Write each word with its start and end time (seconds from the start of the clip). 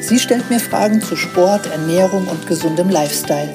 Sie 0.00 0.18
stellt 0.18 0.48
mir 0.50 0.60
Fragen 0.60 1.00
zu 1.00 1.16
Sport, 1.16 1.66
Ernährung 1.66 2.28
und 2.28 2.46
gesundem 2.46 2.90
Lifestyle. 2.90 3.52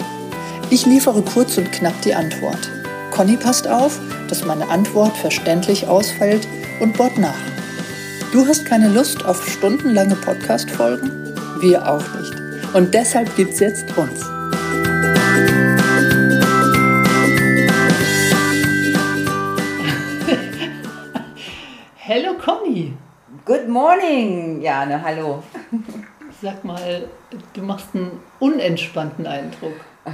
Ich 0.69 0.85
liefere 0.85 1.21
kurz 1.21 1.57
und 1.57 1.71
knapp 1.71 2.01
die 2.01 2.13
Antwort. 2.13 2.69
Conny 3.11 3.37
passt 3.37 3.67
auf, 3.67 3.99
dass 4.27 4.45
meine 4.45 4.69
Antwort 4.69 5.15
verständlich 5.17 5.87
ausfällt 5.87 6.47
und 6.79 6.97
bohrt 6.97 7.17
nach. 7.17 7.39
Du 8.31 8.47
hast 8.47 8.65
keine 8.65 8.87
Lust 8.87 9.25
auf 9.25 9.45
stundenlange 9.49 10.15
Podcast-Folgen? 10.15 11.33
Wir 11.59 11.87
auch 11.89 12.03
nicht. 12.15 12.33
Und 12.73 12.93
deshalb 12.93 13.35
gibt's 13.35 13.59
jetzt 13.59 13.85
uns. 13.97 14.23
Hallo 22.07 22.33
Conny. 22.43 22.93
Good 23.45 23.67
morning, 23.67 24.61
Jane, 24.61 25.01
hallo. 25.01 25.43
Sag 26.41 26.63
mal, 26.63 27.07
du 27.53 27.61
machst 27.61 27.87
einen 27.93 28.19
unentspannten 28.39 29.27
Eindruck. 29.27 29.75
Ach, 30.05 30.13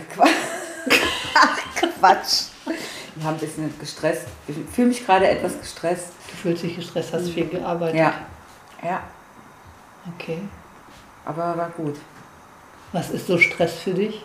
Quatsch. 1.99 2.43
Ich 3.19 3.23
habe 3.23 3.35
ein 3.35 3.39
bisschen 3.39 3.79
gestresst. 3.79 4.27
Ich 4.47 4.55
fühle 4.71 4.89
mich 4.89 5.03
gerade 5.03 5.27
etwas 5.27 5.59
gestresst. 5.59 6.11
Du 6.29 6.35
fühlst 6.35 6.61
dich 6.61 6.75
gestresst, 6.75 7.13
hast 7.13 7.29
viel 7.29 7.47
gearbeitet. 7.47 7.95
Ja. 7.95 8.13
Ja. 8.83 9.01
Okay. 10.13 10.39
Aber 11.25 11.57
war 11.57 11.71
gut. 11.75 11.95
Was 12.91 13.09
ist 13.09 13.25
so 13.25 13.39
Stress 13.39 13.73
für 13.73 13.95
dich? 13.95 14.23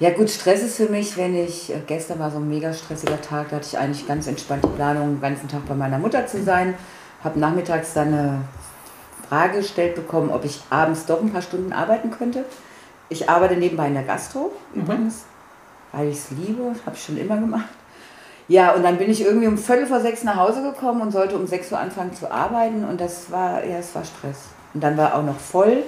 Ja 0.00 0.10
gut, 0.10 0.28
Stress 0.28 0.62
ist 0.62 0.76
für 0.76 0.90
mich, 0.90 1.16
wenn 1.16 1.34
ich, 1.34 1.74
äh, 1.74 1.80
gestern 1.86 2.18
war 2.18 2.30
so 2.30 2.36
ein 2.36 2.48
mega 2.48 2.72
stressiger 2.74 3.20
Tag, 3.20 3.48
da 3.48 3.56
hatte 3.56 3.66
ich 3.66 3.78
eigentlich 3.78 4.06
ganz 4.06 4.26
entspannt 4.26 4.64
die 4.64 4.76
Planung, 4.76 5.14
den 5.14 5.20
ganzen 5.20 5.48
Tag 5.48 5.66
bei 5.66 5.74
meiner 5.74 5.98
Mutter 5.98 6.26
zu 6.26 6.44
sein. 6.44 6.74
Habe 7.24 7.40
nachmittags 7.40 7.94
dann 7.94 8.08
eine 8.08 8.42
Frage 9.28 9.58
gestellt 9.58 9.94
bekommen, 9.94 10.30
ob 10.30 10.44
ich 10.44 10.60
abends 10.70 11.06
doch 11.06 11.20
ein 11.20 11.32
paar 11.32 11.42
Stunden 11.42 11.72
arbeiten 11.72 12.10
könnte. 12.10 12.44
Ich 13.08 13.28
arbeite 13.28 13.56
nebenbei 13.56 13.88
in 13.88 13.94
der 13.94 14.02
Gastro 14.02 14.52
Mhm. 14.74 14.82
übrigens, 14.82 15.24
weil 15.92 16.08
ich 16.08 16.16
es 16.18 16.30
liebe, 16.30 16.62
habe 16.86 16.96
ich 16.96 17.02
schon 17.02 17.16
immer 17.18 17.36
gemacht. 17.36 17.68
Ja, 18.48 18.72
und 18.72 18.82
dann 18.82 18.96
bin 18.96 19.10
ich 19.10 19.22
irgendwie 19.22 19.46
um 19.46 19.58
Viertel 19.58 19.86
vor 19.86 20.00
sechs 20.00 20.24
nach 20.24 20.36
Hause 20.36 20.62
gekommen 20.62 21.02
und 21.02 21.10
sollte 21.10 21.36
um 21.36 21.46
sechs 21.46 21.70
Uhr 21.70 21.78
anfangen 21.78 22.14
zu 22.14 22.30
arbeiten 22.32 22.84
und 22.84 22.98
das 23.00 23.30
war, 23.30 23.62
ja, 23.64 23.76
es 23.78 23.94
war 23.94 24.04
Stress. 24.04 24.38
Und 24.72 24.82
dann 24.82 24.96
war 24.96 25.14
auch 25.14 25.22
noch 25.22 25.38
voll. 25.38 25.82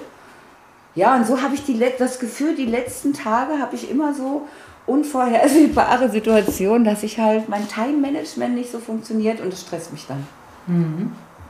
Ja, 0.94 1.14
und 1.16 1.26
so 1.26 1.40
habe 1.40 1.54
ich 1.54 1.64
die, 1.64 1.82
das 1.98 2.18
Gefühl, 2.18 2.54
die 2.54 2.66
letzten 2.66 3.12
Tage 3.14 3.58
habe 3.58 3.74
ich 3.76 3.90
immer 3.90 4.12
so 4.12 4.46
unvorhersehbare 4.86 6.08
Situationen, 6.10 6.84
dass 6.84 7.02
ich 7.02 7.18
halt 7.18 7.48
mein 7.48 7.66
Time-Management 7.68 8.54
nicht 8.54 8.70
so 8.72 8.78
funktioniert 8.78 9.40
und 9.40 9.52
es 9.52 9.62
stresst 9.62 9.92
mich 9.92 10.06
dann. 10.06 10.26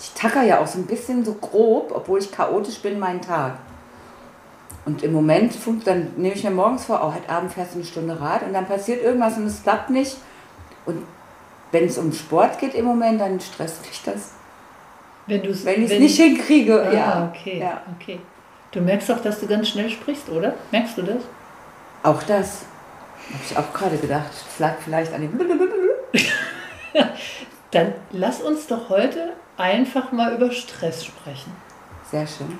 Ich 0.00 0.12
tacker 0.14 0.42
ja 0.42 0.60
auch 0.60 0.66
so 0.66 0.78
ein 0.78 0.86
bisschen 0.86 1.24
so 1.24 1.34
grob, 1.34 1.92
obwohl 1.94 2.18
ich 2.18 2.32
chaotisch 2.32 2.78
bin, 2.80 2.98
meinen 2.98 3.20
Tag. 3.20 3.58
Und 4.86 5.02
im 5.02 5.12
Moment, 5.12 5.54
dann 5.84 6.12
nehme 6.16 6.34
ich 6.34 6.42
mir 6.42 6.50
morgens 6.50 6.86
vor, 6.86 7.00
oh, 7.04 7.14
heute 7.14 7.28
Abend 7.28 7.52
fährst 7.52 7.74
du 7.74 7.78
eine 7.78 7.86
Stunde 7.86 8.18
Rad 8.18 8.42
und 8.42 8.54
dann 8.54 8.66
passiert 8.66 9.02
irgendwas 9.04 9.36
und 9.36 9.44
es 9.46 9.62
klappt 9.62 9.90
nicht. 9.90 10.16
Und 10.86 11.04
wenn 11.70 11.84
es 11.84 11.98
um 11.98 12.12
Sport 12.14 12.58
geht 12.58 12.74
im 12.74 12.86
Moment, 12.86 13.20
dann 13.20 13.39
stresst 13.40 13.86
mich 13.86 14.00
das. 14.05 14.33
Wenn, 15.27 15.42
du's, 15.42 15.64
Wenn 15.66 15.84
ich 15.84 15.92
es 15.92 15.98
nicht 16.00 16.16
hinkriege, 16.16 16.83
Ah, 16.83 16.92
ja. 16.92 17.33
okay, 17.33 17.60
ja. 17.60 17.83
okay. 17.94 18.18
Du 18.72 18.80
merkst 18.80 19.10
doch, 19.10 19.20
dass 19.20 19.39
du 19.39 19.46
ganz 19.46 19.68
schnell 19.68 19.90
sprichst, 19.90 20.30
oder? 20.30 20.55
Merkst 20.70 20.96
du 20.96 21.02
das? 21.02 21.22
Auch 22.02 22.22
das. 22.22 22.62
Habe 23.33 23.42
ich 23.48 23.56
auch 23.58 23.72
gerade 23.74 23.98
gedacht. 23.98 24.30
Es 24.33 24.58
lag 24.58 24.74
vielleicht 24.83 25.12
an 25.12 25.20
dem. 25.20 25.39
Dann 27.70 27.95
lass 28.11 28.41
uns 28.41 28.67
doch 28.67 28.89
heute 28.89 29.35
einfach 29.57 30.11
mal 30.13 30.35
über 30.35 30.51
Stress 30.51 31.05
sprechen. 31.05 31.53
Sehr 32.11 32.27
schön. 32.27 32.58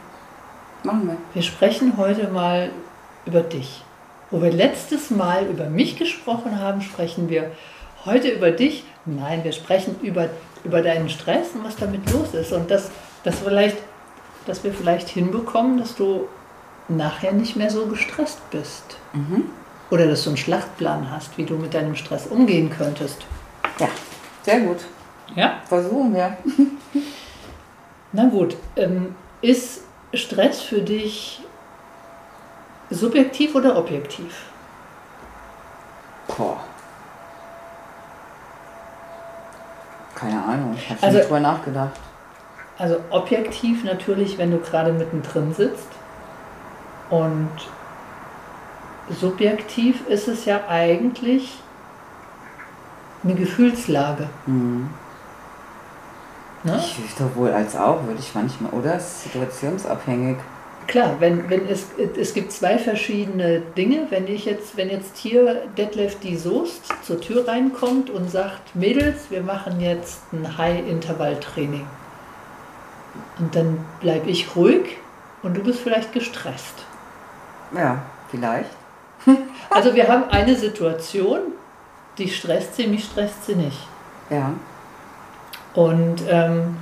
Machen 0.85 1.09
wir. 1.09 1.17
Wir 1.35 1.43
sprechen 1.43 1.97
heute 1.97 2.29
mal 2.29 2.71
über 3.27 3.41
dich. 3.41 3.83
Wo 4.31 4.41
wir 4.41 4.53
letztes 4.53 5.11
Mal 5.11 5.47
über 5.47 5.67
mich 5.67 5.97
gesprochen 5.97 6.61
haben, 6.61 6.81
sprechen 6.83 7.29
wir 7.29 7.51
heute 8.05 8.29
über 8.29 8.53
dich. 8.53 8.85
Nein, 9.05 9.43
wir 9.43 9.53
sprechen 9.53 9.97
über, 10.03 10.29
über 10.63 10.83
deinen 10.83 11.09
Stress 11.09 11.49
und 11.55 11.65
was 11.65 11.77
damit 11.77 12.11
los 12.13 12.33
ist. 12.35 12.53
Und 12.53 12.71
dass, 12.71 12.91
dass, 13.25 13.41
vielleicht, 13.41 13.79
dass 14.47 14.63
wir 14.63 14.73
vielleicht 14.73 15.09
hinbekommen, 15.09 15.79
dass 15.79 15.97
du 15.97 16.29
nachher 16.89 17.33
nicht 17.33 17.57
mehr 17.57 17.71
so 17.71 17.87
gestresst 17.87 18.39
bist. 18.51 18.97
Oder 19.91 20.07
dass 20.07 20.23
du 20.23 20.31
einen 20.31 20.37
Schlachtplan 20.37 21.11
hast, 21.11 21.37
wie 21.37 21.45
du 21.45 21.55
mit 21.55 21.75
deinem 21.75 21.97
Stress 21.97 22.27
umgehen 22.29 22.71
könntest. 22.71 23.19
Ja, 23.81 23.89
sehr 24.45 24.61
gut. 24.61 24.79
Ja? 25.37 25.55
Versuchen 25.67 26.15
wir. 26.15 26.37
Na 28.13 28.25
gut, 28.29 28.57
ähm, 28.77 29.15
ist 29.41 29.83
Stress 30.13 30.61
für 30.61 30.81
dich 30.81 31.43
subjektiv 32.91 33.55
oder 33.55 33.77
objektiv? 33.77 34.47
Boah. 36.27 36.57
Keine 40.15 40.43
Ahnung. 40.43 40.75
Ich 40.77 40.91
habe 40.91 41.03
Also- 41.03 41.17
nicht 41.19 41.27
drüber 41.29 41.41
nachgedacht. 41.41 41.93
Also 42.79 42.99
objektiv 43.11 43.85
natürlich, 43.85 44.39
wenn 44.39 44.51
du 44.51 44.59
gerade 44.59 44.93
mittendrin 44.93 45.53
sitzt. 45.55 45.89
Und 47.11 47.51
subjektiv 49.11 50.07
ist 50.09 50.29
es 50.29 50.45
ja 50.47 50.61
eigentlich 50.69 51.59
eine 53.23 53.35
Gefühlslage. 53.35 54.29
Mhm. 54.47 54.91
Ne? 56.63 56.79
Ich 56.79 57.15
sowohl 57.17 57.51
als 57.53 57.77
auch, 57.77 58.05
würde 58.05 58.21
ich 58.21 58.35
manchmal, 58.35 58.73
oder? 58.73 58.97
Ist 58.97 59.25
situationsabhängig. 59.25 60.37
Klar, 60.87 61.17
wenn, 61.21 61.49
wenn 61.49 61.69
es, 61.69 61.87
es 62.19 62.35
gibt 62.35 62.53
zwei 62.53 62.77
verschiedene 62.77 63.61
Dinge. 63.77 64.09
Wenn 64.11 64.27
ich 64.27 64.45
jetzt, 64.45 64.77
wenn 64.77 64.91
jetzt 64.91 65.17
hier 65.17 65.63
Detlef 65.79 66.19
die 66.19 66.37
Soest 66.37 66.93
zur 67.05 67.21
Tür 67.21 67.47
reinkommt 67.47 68.11
und 68.11 68.31
sagt, 68.31 68.75
Mädels, 68.75 69.31
wir 69.31 69.43
machen 69.43 69.81
jetzt 69.81 70.21
ein 70.33 70.59
High-Intervall-Training. 70.59 71.87
Und 73.39 73.55
dann 73.55 73.85
bleibe 74.01 74.29
ich 74.29 74.57
ruhig 74.57 74.99
und 75.43 75.57
du 75.57 75.63
bist 75.63 75.81
vielleicht 75.81 76.13
gestresst. 76.13 76.75
Ja, 77.75 78.03
vielleicht. 78.31 78.71
Also 79.73 79.95
wir 79.95 80.09
haben 80.09 80.25
eine 80.31 80.57
Situation, 80.57 81.39
die 82.19 82.29
stresst 82.29 82.75
sie, 82.75 82.89
mich 82.89 83.05
stresst 83.05 83.47
sie 83.47 83.55
nicht. 83.55 83.87
Ja. 84.29 84.53
Und 85.75 86.23
ähm, 86.29 86.77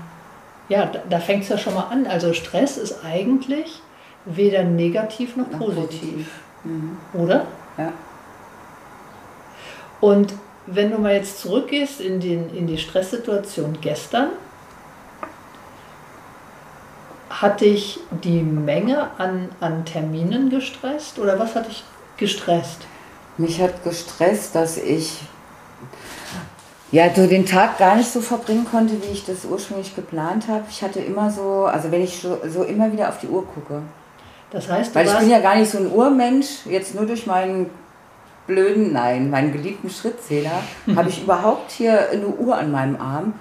ja, 0.68 0.86
da, 0.86 1.00
da 1.08 1.18
fängt 1.20 1.42
es 1.44 1.48
ja 1.48 1.58
schon 1.58 1.74
mal 1.74 1.88
an. 1.90 2.06
Also 2.06 2.32
Stress 2.32 2.76
ist 2.76 3.04
eigentlich 3.04 3.80
weder 4.24 4.64
negativ 4.64 5.36
noch 5.36 5.50
Noch 5.50 5.58
positiv. 5.58 5.86
positiv. 5.86 6.30
Mhm. 6.64 6.96
Oder? 7.14 7.46
Ja. 7.76 7.92
Und 10.00 10.34
wenn 10.66 10.90
du 10.90 10.98
mal 10.98 11.14
jetzt 11.14 11.40
zurückgehst 11.40 12.00
in, 12.00 12.20
den, 12.20 12.54
in 12.54 12.66
die 12.66 12.78
Stresssituation 12.78 13.78
gestern, 13.80 14.28
hat 17.30 17.60
dich 17.60 18.00
die 18.24 18.42
Menge 18.42 19.10
an, 19.18 19.48
an 19.60 19.84
Terminen 19.84 20.50
gestresst 20.50 21.18
oder 21.18 21.38
was 21.38 21.54
hat 21.54 21.68
dich 21.68 21.84
gestresst? 22.16 22.86
Mich 23.36 23.60
hat 23.60 23.84
gestresst, 23.84 24.54
dass 24.54 24.76
ich 24.76 25.20
ja 26.90 27.14
so 27.14 27.26
den 27.26 27.46
Tag 27.46 27.78
gar 27.78 27.96
nicht 27.96 28.10
so 28.10 28.20
verbringen 28.20 28.66
konnte, 28.70 28.94
wie 29.02 29.12
ich 29.12 29.24
das 29.24 29.44
ursprünglich 29.44 29.94
geplant 29.94 30.48
habe. 30.48 30.64
Ich 30.70 30.82
hatte 30.82 31.00
immer 31.00 31.30
so, 31.30 31.64
also 31.64 31.90
wenn 31.90 32.02
ich 32.02 32.18
so, 32.18 32.38
so 32.48 32.62
immer 32.64 32.92
wieder 32.92 33.08
auf 33.08 33.18
die 33.18 33.28
Uhr 33.28 33.46
gucke. 33.46 33.82
Das 34.50 34.68
heißt, 34.70 34.94
Weil 34.94 35.06
ich 35.06 35.18
bin 35.18 35.30
ja 35.30 35.40
gar 35.40 35.56
nicht 35.56 35.70
so 35.70 35.78
ein 35.78 35.90
Urmensch, 35.92 36.64
jetzt 36.64 36.94
nur 36.94 37.04
durch 37.04 37.26
meinen 37.26 37.68
blöden, 38.46 38.94
nein, 38.94 39.28
meinen 39.28 39.52
geliebten 39.52 39.90
Schrittzähler, 39.90 40.62
habe 40.96 41.10
ich 41.10 41.22
überhaupt 41.22 41.70
hier 41.70 42.08
eine 42.10 42.28
Uhr 42.28 42.56
an 42.56 42.72
meinem 42.72 42.98
Arm. 42.98 43.34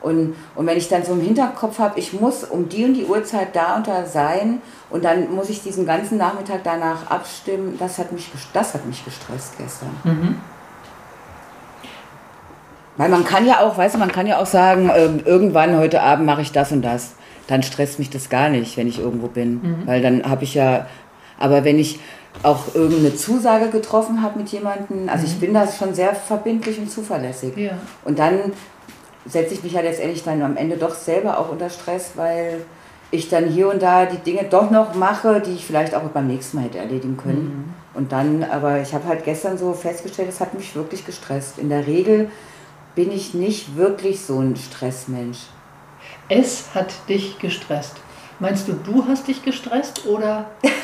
Und, 0.00 0.34
und 0.54 0.66
wenn 0.66 0.78
ich 0.78 0.88
dann 0.88 1.04
so 1.04 1.12
im 1.12 1.20
Hinterkopf 1.20 1.78
habe, 1.78 1.98
ich 1.98 2.14
muss 2.14 2.44
um 2.44 2.70
die 2.70 2.86
und 2.86 2.94
die 2.94 3.04
Uhrzeit 3.04 3.54
da 3.54 3.76
und 3.76 3.86
da 3.86 4.06
sein 4.06 4.62
und 4.88 5.04
dann 5.04 5.34
muss 5.34 5.50
ich 5.50 5.62
diesen 5.62 5.84
ganzen 5.84 6.16
Nachmittag 6.16 6.60
danach 6.64 7.10
abstimmen, 7.10 7.76
das 7.78 7.98
hat 7.98 8.10
mich, 8.10 8.30
das 8.54 8.72
hat 8.72 8.86
mich 8.86 9.04
gestresst 9.04 9.58
gestern. 9.58 9.90
Mhm. 10.02 10.36
Weil 12.96 13.08
man 13.08 13.24
kann 13.24 13.46
ja 13.46 13.60
auch, 13.60 13.76
weißt 13.76 13.96
du, 13.96 13.98
man 13.98 14.12
kann 14.12 14.26
ja 14.26 14.40
auch 14.40 14.46
sagen, 14.46 14.90
ähm, 14.94 15.20
irgendwann 15.24 15.76
heute 15.76 16.02
Abend 16.02 16.26
mache 16.26 16.42
ich 16.42 16.52
das 16.52 16.72
und 16.72 16.82
das. 16.82 17.14
Dann 17.46 17.62
stresst 17.62 17.98
mich 17.98 18.10
das 18.10 18.30
gar 18.30 18.48
nicht, 18.48 18.76
wenn 18.76 18.88
ich 18.88 18.98
irgendwo 18.98 19.26
bin. 19.26 19.82
Weil 19.86 20.00
dann 20.00 20.28
habe 20.28 20.44
ich 20.44 20.54
ja, 20.54 20.86
aber 21.38 21.64
wenn 21.64 21.78
ich 21.78 21.98
auch 22.42 22.74
irgendeine 22.74 23.14
Zusage 23.14 23.68
getroffen 23.68 24.22
habe 24.22 24.38
mit 24.38 24.48
jemandem. 24.48 25.08
Also 25.08 25.26
ich 25.26 25.38
bin 25.38 25.54
da 25.54 25.66
schon 25.66 25.94
sehr 25.94 26.14
verbindlich 26.14 26.78
und 26.78 26.90
zuverlässig. 26.90 27.56
Ja. 27.56 27.72
Und 28.04 28.18
dann 28.18 28.52
setze 29.26 29.54
ich 29.54 29.62
mich 29.62 29.72
ja 29.72 29.80
letztendlich 29.80 30.22
dann 30.24 30.42
am 30.42 30.56
Ende 30.56 30.76
doch 30.76 30.94
selber 30.94 31.38
auch 31.38 31.50
unter 31.50 31.70
Stress, 31.70 32.12
weil 32.16 32.64
ich 33.10 33.28
dann 33.28 33.46
hier 33.46 33.68
und 33.68 33.80
da 33.80 34.06
die 34.06 34.18
Dinge 34.18 34.44
doch 34.48 34.70
noch 34.70 34.94
mache, 34.94 35.40
die 35.40 35.52
ich 35.52 35.64
vielleicht 35.64 35.94
auch 35.94 36.02
beim 36.02 36.26
nächsten 36.26 36.56
Mal 36.56 36.64
hätte 36.64 36.78
erledigen 36.78 37.16
können. 37.16 37.74
Und 37.94 38.10
dann, 38.10 38.42
aber 38.42 38.80
ich 38.80 38.92
habe 38.92 39.06
halt 39.06 39.24
gestern 39.24 39.56
so 39.56 39.72
festgestellt, 39.72 40.28
es 40.28 40.40
hat 40.40 40.52
mich 40.54 40.74
wirklich 40.74 41.06
gestresst. 41.06 41.58
In 41.58 41.68
der 41.68 41.86
Regel 41.86 42.28
bin 42.94 43.10
ich 43.10 43.34
nicht 43.34 43.76
wirklich 43.76 44.20
so 44.20 44.38
ein 44.38 44.56
Stressmensch. 44.56 45.38
Es 46.28 46.74
hat 46.74 46.92
dich 47.08 47.38
gestresst. 47.38 47.96
Meinst 48.38 48.68
du, 48.68 48.72
du 48.72 49.04
hast 49.06 49.28
dich 49.28 49.42
gestresst 49.42 50.06
oder? 50.06 50.50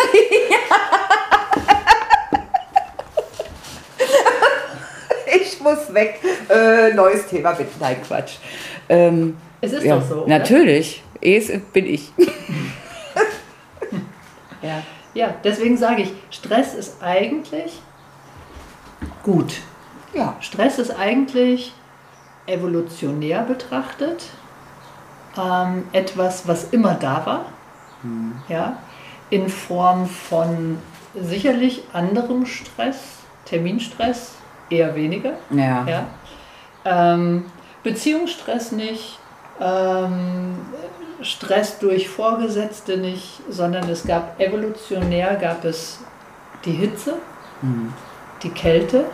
Ich 5.33 5.61
muss 5.61 5.93
weg. 5.93 6.21
Äh, 6.49 6.95
neues 6.95 7.27
Thema, 7.27 7.53
bitte. 7.53 7.71
Nein, 7.79 7.97
Quatsch. 8.03 8.37
Ähm, 8.89 9.37
Es 9.61 9.73
ist 9.73 9.85
ja, 9.85 9.97
doch 9.97 10.09
so. 10.09 10.15
Oder? 10.23 10.39
Natürlich. 10.39 11.03
Es 11.21 11.51
bin 11.73 11.87
ich. 11.87 12.11
Ja. 14.63 14.83
ja, 15.15 15.35
deswegen 15.43 15.79
sage 15.79 16.03
ich, 16.03 16.13
Stress 16.31 16.75
ist 16.75 17.03
eigentlich 17.03 17.81
gut. 19.23 19.55
Ja. 20.13 20.37
Stress 20.41 20.79
ist 20.79 20.91
eigentlich 20.91 21.73
evolutionär 22.51 23.43
betrachtet 23.43 24.25
ähm, 25.39 25.85
etwas, 25.93 26.47
was 26.49 26.65
immer 26.73 26.95
da 26.95 27.25
war, 27.25 27.45
ja, 28.49 28.77
in 29.31 29.49
Form 29.49 30.07
von 30.07 30.79
sicherlich 31.15 31.83
anderem 31.93 32.47
Stress, 32.47 32.97
Terminstress 33.45 34.33
eher 34.71 34.95
weniger, 34.95 35.33
Ja. 35.51 35.87
ja, 35.87 36.07
ähm, 36.85 37.45
Beziehungsstress 37.83 38.73
nicht, 38.73 39.19
ähm, 39.61 40.57
Stress 41.23 41.79
durch 41.79 42.09
Vorgesetzte 42.09 42.97
nicht, 42.97 43.41
sondern 43.51 43.89
es 43.91 44.05
gab 44.07 44.41
evolutionär 44.41 45.37
gab 45.37 45.65
es 45.65 46.01
die 46.65 46.73
Hitze, 46.73 47.15
Mhm. 47.63 47.93
die 48.43 48.51
Kälte, 48.51 49.05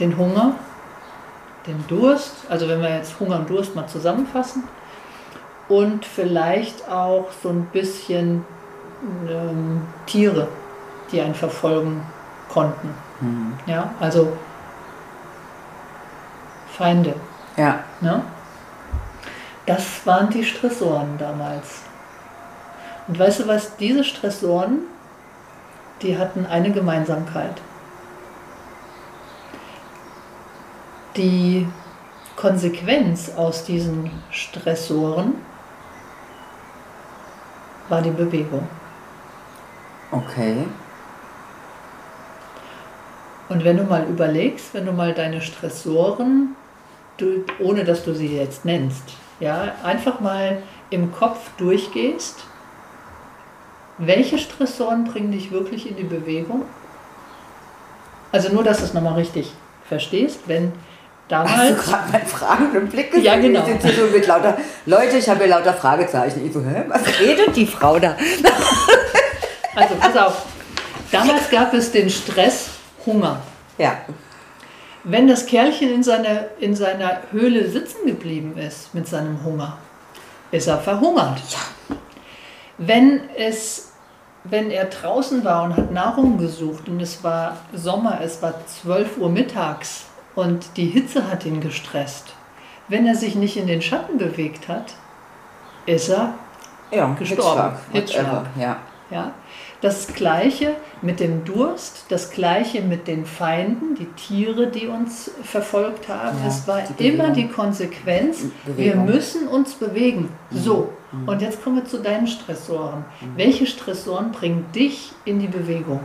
den 0.00 0.16
Hunger, 0.16 0.54
den 1.68 1.84
Durst, 1.86 2.32
also 2.48 2.68
wenn 2.68 2.80
wir 2.80 2.94
jetzt 2.94 3.20
Hunger 3.20 3.36
und 3.36 3.50
Durst 3.50 3.76
mal 3.76 3.86
zusammenfassen, 3.86 4.64
und 5.68 6.06
vielleicht 6.06 6.88
auch 6.88 7.26
so 7.42 7.50
ein 7.50 7.66
bisschen 7.66 8.44
ähm, 9.28 9.82
Tiere, 10.06 10.48
die 11.12 11.20
einen 11.20 11.34
verfolgen 11.34 12.02
konnten. 12.48 12.94
Mhm. 13.20 13.52
Ja, 13.66 13.92
also 14.00 14.32
Feinde. 16.76 17.14
Ja. 17.56 17.80
Ne? 18.00 18.22
Das 19.66 20.06
waren 20.06 20.30
die 20.30 20.44
Stressoren 20.44 21.18
damals. 21.18 21.82
Und 23.06 23.18
weißt 23.18 23.40
du 23.40 23.48
was, 23.48 23.76
diese 23.76 24.04
Stressoren, 24.04 24.80
die 26.00 26.16
hatten 26.16 26.46
eine 26.46 26.70
Gemeinsamkeit. 26.70 27.60
Die 31.18 31.66
Konsequenz 32.36 33.30
aus 33.36 33.64
diesen 33.64 34.08
Stressoren 34.30 35.34
war 37.88 38.00
die 38.00 38.12
Bewegung. 38.12 38.68
Okay. 40.12 40.64
Und 43.48 43.64
wenn 43.64 43.78
du 43.78 43.82
mal 43.82 44.04
überlegst, 44.04 44.72
wenn 44.74 44.86
du 44.86 44.92
mal 44.92 45.12
deine 45.12 45.40
Stressoren, 45.40 46.54
du, 47.16 47.44
ohne 47.58 47.84
dass 47.84 48.04
du 48.04 48.14
sie 48.14 48.36
jetzt 48.36 48.64
nennst, 48.64 49.02
ja, 49.40 49.74
einfach 49.82 50.20
mal 50.20 50.62
im 50.90 51.12
Kopf 51.12 51.50
durchgehst, 51.56 52.44
welche 53.98 54.38
Stressoren 54.38 55.04
bringen 55.04 55.32
dich 55.32 55.50
wirklich 55.50 55.90
in 55.90 55.96
die 55.96 56.04
Bewegung? 56.04 56.62
Also 58.30 58.52
nur, 58.52 58.62
dass 58.62 58.78
du 58.78 58.84
es 58.84 58.94
nochmal 58.94 59.14
richtig 59.14 59.52
verstehst, 59.88 60.42
wenn 60.46 60.72
Hast 61.30 61.52
du 61.52 61.58
damals... 61.58 61.84
gerade 61.84 62.12
meinen 62.12 62.26
fragenden 62.26 62.88
Blick 62.88 63.10
gesehen? 63.10 63.24
Ja, 63.24 63.36
genau. 63.36 63.60
Ich 63.60 63.66
sitze 63.66 63.88
hier 63.88 64.06
so 64.06 64.12
mit 64.12 64.26
lauter, 64.26 64.56
Leute, 64.86 65.18
ich 65.18 65.28
habe 65.28 65.40
hier 65.40 65.48
lauter 65.48 65.74
Fragezeichen. 65.74 66.44
Ich 66.46 66.52
so, 66.52 66.60
hä, 66.60 66.84
was 66.88 67.02
redet 67.20 67.54
die 67.54 67.66
Frau 67.66 67.98
da? 67.98 68.16
Also 69.74 69.94
pass 69.94 70.16
auf, 70.16 70.46
damals 71.12 71.48
gab 71.50 71.72
es 71.72 71.92
den 71.92 72.10
Stress 72.10 72.70
Hunger. 73.06 73.40
Ja. 73.78 73.98
Wenn 75.04 75.28
das 75.28 75.46
Kerlchen 75.46 75.94
in 75.94 76.02
seiner, 76.02 76.46
in 76.58 76.74
seiner 76.74 77.18
Höhle 77.30 77.68
sitzen 77.68 78.04
geblieben 78.04 78.58
ist 78.58 78.92
mit 78.92 79.06
seinem 79.06 79.44
Hunger, 79.44 79.78
ist 80.50 80.66
er 80.66 80.78
verhungert. 80.78 81.40
Wenn, 82.76 83.30
es, 83.36 83.92
wenn 84.42 84.72
er 84.72 84.86
draußen 84.86 85.44
war 85.44 85.62
und 85.62 85.76
hat 85.76 85.92
Nahrung 85.92 86.38
gesucht 86.38 86.88
und 86.88 87.00
es 87.00 87.22
war 87.22 87.58
Sommer, 87.72 88.18
es 88.20 88.42
war 88.42 88.54
12 88.66 89.18
Uhr 89.18 89.30
mittags 89.30 90.07
und 90.38 90.76
die 90.76 90.86
Hitze 90.86 91.28
hat 91.28 91.44
ihn 91.44 91.60
gestresst, 91.60 92.32
wenn 92.86 93.08
er 93.08 93.16
sich 93.16 93.34
nicht 93.34 93.56
in 93.56 93.66
den 93.66 93.82
Schatten 93.82 94.18
bewegt 94.18 94.68
hat, 94.68 94.94
ist 95.84 96.10
er 96.10 96.34
Ja, 96.92 97.12
Gestorben. 97.18 97.72
Hitzschlag. 97.90 98.46
Hitzschlag. 98.46 98.46
Ja. 98.56 98.76
ja, 99.10 99.32
das 99.80 100.14
gleiche 100.14 100.76
mit 101.02 101.18
dem 101.18 101.44
Durst, 101.44 102.04
das 102.10 102.30
gleiche 102.30 102.82
mit 102.82 103.08
den 103.08 103.26
Feinden, 103.26 103.96
die 103.96 104.06
Tiere, 104.12 104.68
die 104.68 104.86
uns 104.86 105.28
verfolgt 105.42 106.08
haben. 106.08 106.38
Ja, 106.40 106.46
es 106.46 106.68
war 106.68 106.82
die 106.82 107.08
immer 107.08 107.30
die 107.30 107.48
Konsequenz, 107.48 108.44
wir 108.64 108.74
Bewegung. 108.92 109.06
müssen 109.06 109.48
uns 109.48 109.74
bewegen. 109.74 110.28
So, 110.52 110.92
und 111.26 111.42
jetzt 111.42 111.64
kommen 111.64 111.76
wir 111.76 111.84
zu 111.84 111.98
deinen 111.98 112.28
Stressoren. 112.28 113.04
Welche 113.34 113.66
Stressoren 113.66 114.30
bringen 114.30 114.66
dich 114.72 115.10
in 115.24 115.40
die 115.40 115.48
Bewegung? 115.48 115.98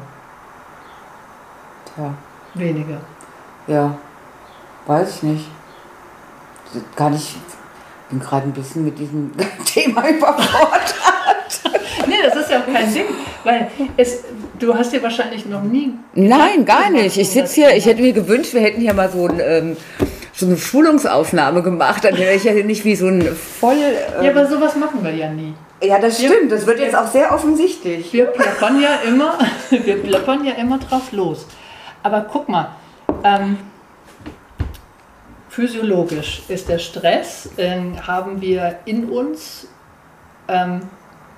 Tja. 1.93 2.15
Wenige. 2.55 2.97
Ja. 3.67 3.95
Weiß 4.85 5.15
ich 5.17 5.23
nicht. 5.23 5.45
Gar 6.95 7.09
nicht. 7.11 7.35
bin 8.09 8.19
gerade 8.19 8.47
ein 8.47 8.51
bisschen 8.51 8.83
mit 8.85 8.97
diesem 8.97 9.31
Thema 9.65 10.07
überfordert. 10.09 10.95
Nee, 12.07 12.15
das 12.23 12.35
ist 12.35 12.49
ja 12.51 12.59
auch 12.59 12.65
kein 12.73 12.91
Ding, 12.93 13.05
weil 13.43 13.69
es, 13.95 14.23
du 14.59 14.73
hast 14.75 14.91
ja 14.91 15.01
wahrscheinlich 15.01 15.45
noch 15.45 15.61
nie. 15.63 15.93
Nein, 16.13 16.65
gar 16.65 16.89
nicht. 16.89 17.17
Ich 17.17 17.29
sitze 17.29 17.55
hier, 17.55 17.75
ich 17.75 17.85
hätte 17.85 18.01
mir 18.01 18.11
gewünscht, 18.13 18.53
wir 18.53 18.61
hätten 18.61 18.81
hier 18.81 18.93
mal 18.93 19.09
so, 19.09 19.27
ein, 19.27 19.39
ähm, 19.39 19.77
so 20.33 20.45
eine 20.47 20.57
Schulungsaufnahme 20.57 21.61
gemacht. 21.63 22.03
Dann 22.03 22.17
wäre 22.17 22.33
ich 22.33 22.43
ja 22.43 22.53
nicht 22.53 22.83
wie 22.83 22.95
so 22.95 23.07
ein 23.07 23.21
voll. 23.35 23.75
Ähm, 24.17 24.23
Ja, 24.25 24.31
aber 24.31 24.47
sowas 24.47 24.75
machen 24.75 25.01
wir 25.03 25.11
ja 25.13 25.29
nie. 25.29 25.53
ja, 25.81 25.97
das 25.99 26.19
wir- 26.21 26.29
stimmt. 26.29 26.51
Das 26.51 26.65
wird 26.67 26.79
jetzt 26.79 26.95
auch 26.95 27.07
sehr 27.07 27.31
offensichtlich. 27.33 28.11
Wir 28.11 28.25
plappern 28.25 28.81
ja 28.81 28.95
immer, 29.07 29.37
wir 29.69 30.03
plappern 30.03 30.43
ja 30.43 30.53
immer 30.53 30.79
drauf 30.79 31.11
los. 31.11 31.47
Aber 32.01 32.21
guck 32.29 32.49
mal, 32.49 32.69
ähm, 33.23 33.57
physiologisch 35.53 36.41
ist 36.47 36.67
der 36.67 36.79
Stress, 36.79 37.51
ähm, 37.57 38.07
haben 38.07 38.41
wir 38.41 38.79
in 38.85 39.07
uns 39.07 39.67
ähm, 40.47 40.81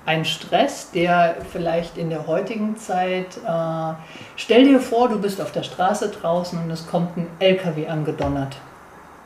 einen 0.06 0.24
Stress, 0.24 0.92
der 0.92 1.36
vielleicht 1.52 1.98
in 1.98 2.10
der 2.10 2.26
heutigen 2.26 2.78
Zeit, 2.78 3.38
äh, 3.46 3.94
stell 4.38 4.64
dir 4.64 4.80
vor, 4.80 5.10
du 5.10 5.20
bist 5.20 5.42
auf 5.42 5.52
der 5.52 5.64
Straße 5.64 6.10
draußen 6.10 6.58
und 6.64 6.72
es 6.72 6.88
kommt 6.88 7.18
ein 7.18 7.28
LKW 7.40 7.88
angedonnert. 7.88 8.56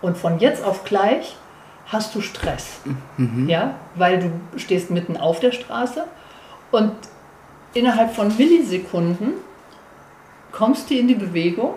Und 0.01 0.17
von 0.17 0.39
jetzt 0.39 0.63
auf 0.63 0.85
gleich 0.85 1.35
hast 1.85 2.15
du 2.15 2.21
Stress. 2.21 2.79
Ja, 3.47 3.75
weil 3.93 4.19
du 4.19 4.59
stehst 4.59 4.89
mitten 4.89 5.17
auf 5.17 5.39
der 5.39 5.51
Straße 5.51 6.05
und 6.71 6.93
innerhalb 7.73 8.15
von 8.15 8.35
Millisekunden 8.35 9.33
kommst 10.51 10.89
du 10.89 10.95
in 10.95 11.07
die 11.07 11.15
Bewegung. 11.15 11.75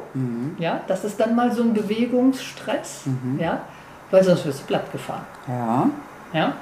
Ja, 0.58 0.80
das 0.86 1.04
ist 1.04 1.18
dann 1.20 1.34
mal 1.34 1.52
so 1.52 1.62
ein 1.62 1.74
Bewegungsstress. 1.74 3.04
Ja, 3.38 3.62
weil 4.10 4.24
sonst 4.24 4.46
wirst 4.46 4.62
du 4.62 4.66
platt 4.66 4.90
gefahren. 4.92 5.24
Ja. 5.46 5.90
Ja? 6.32 6.54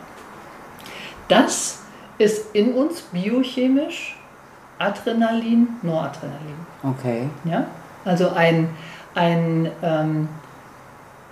Das 1.29 1.81
ist 2.19 2.55
in 2.55 2.75
uns 2.75 3.02
biochemisch 3.02 4.17
Adrenalin, 4.79 5.69
Noradrenalin. 5.83 6.57
Okay. 6.83 7.29
Ja? 7.45 7.67
Also 8.05 8.31
ein, 8.31 8.71
ein, 9.14 9.71
ähm, 9.83 10.29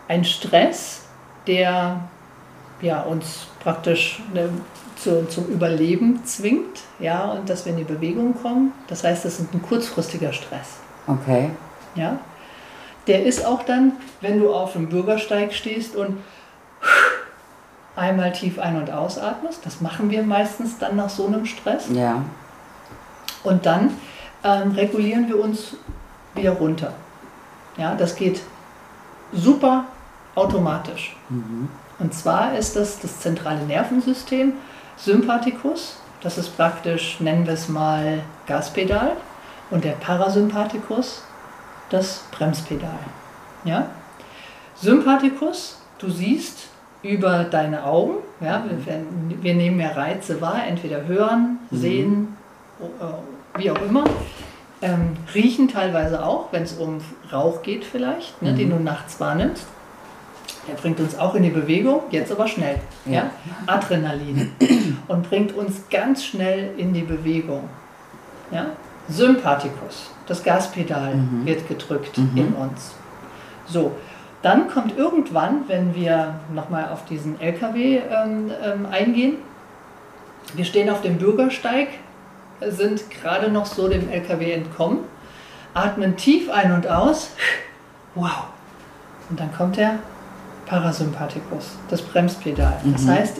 ein 0.06 0.24
Stress, 0.24 1.06
der 1.46 2.00
ja, 2.80 3.00
uns 3.02 3.46
praktisch 3.60 4.20
ne, 4.32 4.50
zu, 4.98 5.28
zum 5.28 5.46
Überleben 5.46 6.24
zwingt 6.24 6.80
ja, 6.98 7.30
und 7.32 7.48
dass 7.48 7.64
wir 7.64 7.72
in 7.72 7.78
die 7.78 7.84
Bewegung 7.84 8.34
kommen. 8.40 8.72
Das 8.88 9.04
heißt, 9.04 9.24
das 9.24 9.40
ist 9.40 9.54
ein 9.54 9.62
kurzfristiger 9.62 10.32
Stress. 10.32 10.78
Okay. 11.06 11.50
Ja? 11.94 12.18
Der 13.06 13.24
ist 13.24 13.44
auch 13.44 13.62
dann, 13.62 13.92
wenn 14.20 14.38
du 14.38 14.52
auf 14.52 14.72
dem 14.72 14.88
Bürgersteig 14.88 15.54
stehst 15.54 15.96
und 15.96 16.18
einmal 17.96 18.32
tief 18.32 18.58
ein- 18.58 18.76
und 18.76 18.90
ausatmest. 18.90 19.64
Das 19.64 19.80
machen 19.80 20.10
wir 20.10 20.22
meistens 20.22 20.78
dann 20.78 20.96
nach 20.96 21.08
so 21.08 21.26
einem 21.26 21.46
Stress. 21.46 21.86
Ja. 21.92 22.22
Und 23.42 23.66
dann 23.66 23.90
ähm, 24.44 24.72
regulieren 24.72 25.28
wir 25.28 25.40
uns 25.40 25.76
wieder 26.34 26.52
runter. 26.52 26.92
Ja, 27.76 27.94
das 27.94 28.14
geht 28.14 28.40
super 29.32 29.84
automatisch. 30.34 31.16
Mhm. 31.28 31.68
Und 31.98 32.14
zwar 32.14 32.56
ist 32.56 32.76
das 32.76 33.00
das 33.00 33.20
zentrale 33.20 33.64
Nervensystem, 33.64 34.52
Sympathikus, 34.98 35.96
das 36.22 36.38
ist 36.38 36.56
praktisch, 36.56 37.20
nennen 37.20 37.46
wir 37.46 37.54
es 37.54 37.68
mal 37.68 38.20
Gaspedal, 38.46 39.12
und 39.70 39.84
der 39.84 39.92
Parasympathikus, 39.92 41.22
das 41.90 42.24
Bremspedal. 42.32 42.98
Ja? 43.64 43.86
Sympathikus, 44.74 45.80
du 45.98 46.10
siehst 46.10 46.68
über 47.02 47.44
deine 47.44 47.84
Augen, 47.84 48.16
ja, 48.40 48.64
wir, 48.84 49.02
wir 49.42 49.54
nehmen 49.54 49.78
ja 49.80 49.92
Reize 49.92 50.40
wahr, 50.40 50.66
entweder 50.66 51.06
hören, 51.06 51.58
sehen, 51.70 52.36
äh, 52.80 53.58
wie 53.60 53.70
auch 53.70 53.82
immer. 53.82 54.04
Ähm, 54.80 55.16
riechen 55.34 55.68
teilweise 55.68 56.24
auch, 56.24 56.52
wenn 56.52 56.62
es 56.62 56.72
um 56.72 57.00
Rauch 57.32 57.62
geht 57.62 57.84
vielleicht, 57.84 58.40
ne, 58.42 58.54
den 58.54 58.70
du 58.70 58.76
nachts 58.76 59.18
wahrnimmst. 59.18 59.66
Der 60.68 60.74
bringt 60.74 61.00
uns 61.00 61.18
auch 61.18 61.34
in 61.34 61.42
die 61.42 61.50
Bewegung, 61.50 62.02
jetzt 62.10 62.30
aber 62.30 62.46
schnell. 62.46 62.78
Ja. 63.06 63.30
Adrenalin. 63.66 64.52
Und 65.08 65.28
bringt 65.28 65.54
uns 65.54 65.88
ganz 65.90 66.24
schnell 66.24 66.70
in 66.76 66.92
die 66.92 67.02
Bewegung. 67.02 67.68
Ja. 68.50 68.66
Sympathikus, 69.08 70.10
das 70.26 70.42
Gaspedal 70.44 71.14
wird 71.44 71.66
gedrückt 71.66 72.18
in 72.18 72.52
uns. 72.52 72.94
So, 73.66 73.92
dann 74.42 74.68
kommt 74.68 74.96
irgendwann, 74.96 75.66
wenn 75.66 75.94
wir 75.94 76.34
nochmal 76.54 76.90
auf 76.90 77.06
diesen 77.06 77.40
LKW 77.40 77.98
ähm, 77.98 78.50
ähm, 78.62 78.86
eingehen, 78.90 79.36
wir 80.54 80.64
stehen 80.64 80.90
auf 80.90 81.02
dem 81.02 81.18
Bürgersteig, 81.18 81.88
sind 82.60 83.10
gerade 83.10 83.50
noch 83.50 83.66
so 83.66 83.88
dem 83.88 84.08
LKW 84.10 84.52
entkommen, 84.52 85.00
atmen 85.74 86.16
tief 86.16 86.50
ein 86.50 86.72
und 86.72 86.86
aus. 86.86 87.32
Wow. 88.14 88.46
Und 89.30 89.40
dann 89.40 89.52
kommt 89.54 89.76
der 89.76 89.98
Parasympathikus, 90.68 91.76
das 91.88 92.02
Bremspedal. 92.02 92.74
Das 92.92 93.06
heißt, 93.06 93.38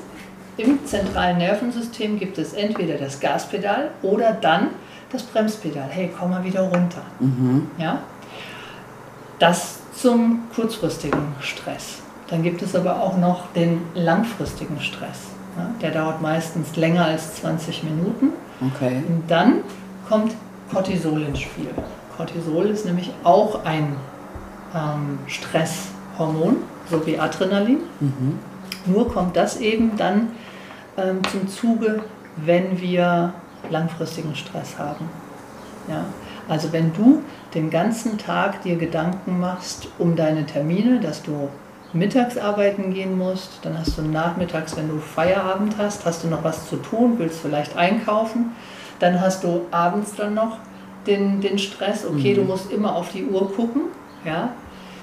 im 0.56 0.85
zentralen 0.85 1.38
Nervensystem 1.38 2.18
gibt 2.18 2.38
es 2.38 2.52
entweder 2.52 2.97
das 2.97 3.20
Gaspedal 3.20 3.90
oder 4.02 4.32
dann 4.32 4.68
das 5.12 5.23
Bremspedal. 5.23 5.88
Hey, 5.88 6.11
komm 6.18 6.30
mal 6.30 6.42
wieder 6.42 6.62
runter. 6.62 7.02
Ja? 7.78 8.00
Das 9.38 9.78
zum 9.94 10.42
kurzfristigen 10.54 11.35
Stress. 11.40 11.99
Dann 12.28 12.42
gibt 12.42 12.62
es 12.62 12.75
aber 12.75 13.00
auch 13.00 13.16
noch 13.16 13.52
den 13.52 13.82
langfristigen 13.94 14.80
Stress. 14.80 15.28
Ja? 15.56 15.70
Der 15.80 15.90
dauert 15.92 16.20
meistens 16.20 16.76
länger 16.76 17.04
als 17.04 17.37
20 17.37 17.85
Minuten. 17.85 18.30
Okay. 18.61 19.02
Und 19.06 19.25
dann 19.28 19.61
kommt 20.08 20.35
Cortisol 20.73 21.23
ins 21.23 21.40
Spiel. 21.40 21.70
Cortisol 22.16 22.66
ist 22.66 22.85
nämlich 22.85 23.12
auch 23.23 23.64
ein 23.64 23.97
ähm, 24.75 25.20
Stresshormon, 25.26 26.56
so 26.90 27.04
wie 27.07 27.18
Adrenalin. 27.18 27.78
Nur 28.87 29.12
kommt 29.12 29.37
das 29.37 29.61
eben 29.61 29.97
dann 29.97 30.28
ähm, 30.97 31.21
zum 31.30 31.49
Zuge, 31.49 32.02
wenn 32.37 32.80
wir 32.80 33.33
langfristigen 33.71 34.35
Stress 34.35 34.78
haben. 34.78 35.09
Ja? 35.88 36.04
Also 36.49 36.73
wenn 36.73 36.92
du 36.92 37.23
den 37.54 37.71
ganzen 37.71 38.18
Tag 38.18 38.62
dir 38.62 38.76
Gedanken 38.76 39.38
machst 39.40 39.88
um 39.99 40.16
deine 40.16 40.47
Termine, 40.47 41.00
dass 41.00 41.23
du 41.23 41.49
mittags 41.92 42.37
arbeiten 42.37 42.92
gehen 42.92 43.16
musst, 43.16 43.61
dann 43.62 43.78
hast 43.78 43.97
du 43.97 44.02
nachmittags, 44.02 44.76
wenn 44.76 44.88
du 44.88 44.99
Feierabend 44.99 45.76
hast, 45.78 46.04
hast 46.04 46.25
du 46.25 46.28
noch 46.28 46.45
was 46.45 46.68
zu 46.68 46.76
tun, 46.76 47.14
willst 47.18 47.40
vielleicht 47.40 47.76
einkaufen, 47.76 48.52
dann 48.99 49.21
hast 49.21 49.45
du 49.45 49.62
abends 49.71 50.14
dann 50.14 50.35
noch 50.35 50.59
den, 51.07 51.40
den 51.40 51.59
Stress, 51.59 52.04
okay, 52.04 52.35
du 52.35 52.42
musst 52.42 52.71
immer 52.71 52.95
auf 52.95 53.11
die 53.12 53.25
Uhr 53.25 53.50
gucken, 53.52 53.83
ja. 54.25 54.50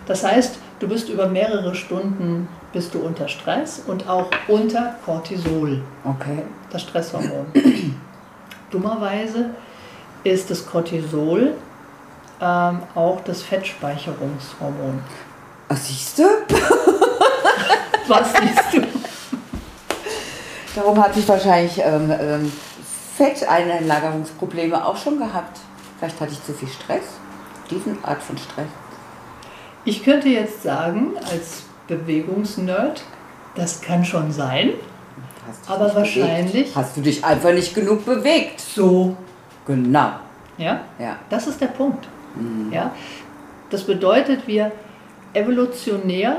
Das 0.06 0.24
heißt, 0.24 0.60
du 0.80 0.88
bist 0.88 1.10
über 1.10 1.28
mehrere 1.28 1.74
Stunden 1.76 2.48
bist 2.74 2.94
du 2.94 3.00
unter 3.00 3.28
Stress 3.28 3.82
und 3.88 4.08
auch 4.10 4.30
unter 4.48 4.96
Cortisol, 5.06 5.82
Okay. 6.04 6.44
das 6.72 6.82
Stresshormon. 6.82 7.46
Dummerweise 8.72 9.52
ist 10.24 10.50
das 10.50 10.66
Cortisol 10.66 11.54
ähm, 12.42 12.80
auch 12.96 13.22
das 13.24 13.44
Fettspeicherungshormon. 13.44 15.00
Ach, 15.70 15.78
siehst 15.78 16.20
du? 16.20 16.24
Was 18.08 18.34
siehst 18.34 18.74
du? 18.74 18.82
Darum 20.76 21.02
hatte 21.02 21.20
ich 21.20 21.28
wahrscheinlich 21.28 21.80
ähm, 21.80 22.12
ähm, 22.20 22.52
Fetteinlagerungsprobleme 23.18 24.86
auch 24.86 24.98
schon 24.98 25.18
gehabt. 25.18 25.60
Vielleicht 25.98 26.20
hatte 26.20 26.34
ich 26.34 26.44
zu 26.44 26.54
viel 26.54 26.68
Stress. 26.68 27.04
Diesen 27.72 28.04
Art 28.04 28.22
von 28.22 28.38
Stress. 28.38 28.68
Ich 29.86 30.04
könnte 30.04 30.30
jetzt 30.30 30.64
sagen, 30.64 31.12
als 31.32 31.64
Bewegungsnerd, 31.88 33.04
das 33.56 33.82
kann 33.82 34.04
schon 34.04 34.32
sein, 34.32 34.72
aber 35.68 35.94
wahrscheinlich 35.96 36.52
Bewegt? 36.52 36.76
Hast 36.76 36.98
du 36.98 37.02
dich 37.02 37.24
einfach 37.24 37.54
nicht 37.54 37.74
genug 37.76 38.06
bewegt? 38.06 38.60
so. 38.60 39.16
Genau. 39.68 40.12
Ja? 40.58 40.82
Ja. 41.00 41.18
Das 41.30 41.48
ist 41.48 41.62
der 41.62 41.68
Punkt. 41.68 42.08
Ja? 42.72 42.92
Das 43.70 43.84
bedeutet, 43.84 44.48
wir 44.48 44.72
evolutionär 45.34 46.38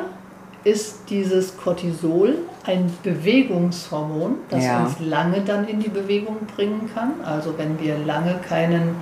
ist 0.65 1.09
dieses 1.09 1.57
Cortisol 1.57 2.39
ein 2.65 2.93
Bewegungshormon, 3.05 4.37
das 4.51 4.65
Ja. 4.65 4.81
uns 4.81 4.99
lange 5.01 5.41
dann 5.43 5.69
in 5.69 5.81
die 5.81 5.89
Bewegung 5.89 6.37
bringen 6.57 6.91
kann. 6.93 7.13
Also 7.25 7.57
wenn 7.57 7.79
wir 7.81 7.97
lange 7.99 8.35
keinen, 8.49 8.97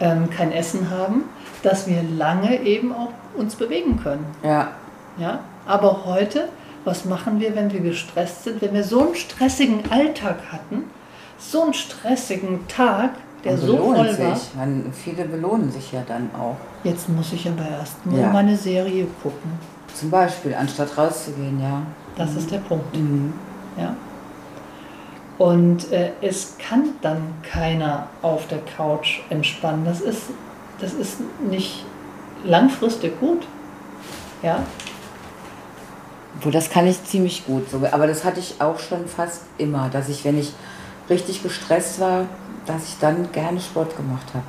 ähm, 0.00 0.28
kein 0.30 0.52
Essen 0.52 0.90
haben, 0.90 1.24
dass 1.62 1.86
wir 1.86 2.02
lange 2.02 2.60
eben 2.62 2.92
auch 2.92 3.10
uns 3.36 3.54
bewegen 3.56 4.00
können. 4.02 4.26
Ja. 4.42 4.68
Ja? 5.18 5.40
Aber 5.66 6.04
heute, 6.04 6.48
was 6.84 7.04
machen 7.04 7.40
wir, 7.40 7.54
wenn 7.56 7.72
wir 7.72 7.80
gestresst 7.80 8.44
sind? 8.44 8.62
Wenn 8.62 8.74
wir 8.74 8.84
so 8.84 9.02
einen 9.06 9.14
stressigen 9.14 9.80
Alltag 9.90 10.36
hatten, 10.52 10.84
so 11.38 11.64
einen 11.64 11.74
stressigen 11.74 12.66
Tag, 12.68 13.10
der 13.44 13.58
so 13.58 13.76
voll 13.76 13.96
war. 13.96 14.36
sich. 14.36 14.54
Man, 14.56 14.92
viele 14.92 15.24
belohnen 15.24 15.70
sich 15.70 15.92
ja 15.92 16.02
dann 16.06 16.30
auch. 16.38 16.56
Jetzt 16.84 17.08
muss 17.08 17.32
ich 17.32 17.48
aber 17.48 17.68
erst 17.68 18.04
mal 18.06 18.18
Ja. 18.20 18.30
meine 18.30 18.56
Serie 18.56 19.06
gucken. 19.22 19.50
Zum 19.94 20.10
Beispiel, 20.10 20.54
anstatt 20.54 20.96
rauszugehen, 20.96 21.60
ja. 21.60 21.82
Das 22.16 22.34
ist 22.34 22.50
der 22.50 22.58
Punkt. 22.58 22.96
Mhm. 22.96 23.32
Ja. 23.78 23.94
Und 25.38 25.92
äh, 25.92 26.12
es 26.22 26.56
kann 26.58 26.84
dann 27.02 27.20
keiner 27.42 28.06
auf 28.22 28.46
der 28.48 28.60
Couch 28.76 29.20
entspannen. 29.28 29.84
Das 29.84 30.00
ist, 30.00 30.30
das 30.80 30.92
ist 30.94 31.18
nicht 31.50 31.84
langfristig 32.44 33.18
gut. 33.20 33.46
Ja, 34.42 34.62
Wo 36.42 36.50
das 36.50 36.68
kann 36.68 36.86
ich 36.86 37.02
ziemlich 37.04 37.46
gut 37.46 37.70
sogar. 37.70 37.94
Aber 37.94 38.06
das 38.06 38.22
hatte 38.24 38.38
ich 38.40 38.60
auch 38.60 38.78
schon 38.78 39.06
fast 39.08 39.42
immer, 39.58 39.88
dass 39.88 40.08
ich, 40.10 40.24
wenn 40.24 40.38
ich 40.38 40.52
richtig 41.08 41.42
gestresst 41.42 41.98
war, 42.00 42.26
dass 42.66 42.84
ich 42.88 42.96
dann 43.00 43.32
gerne 43.32 43.58
Sport 43.60 43.96
gemacht 43.96 44.26
habe. 44.34 44.44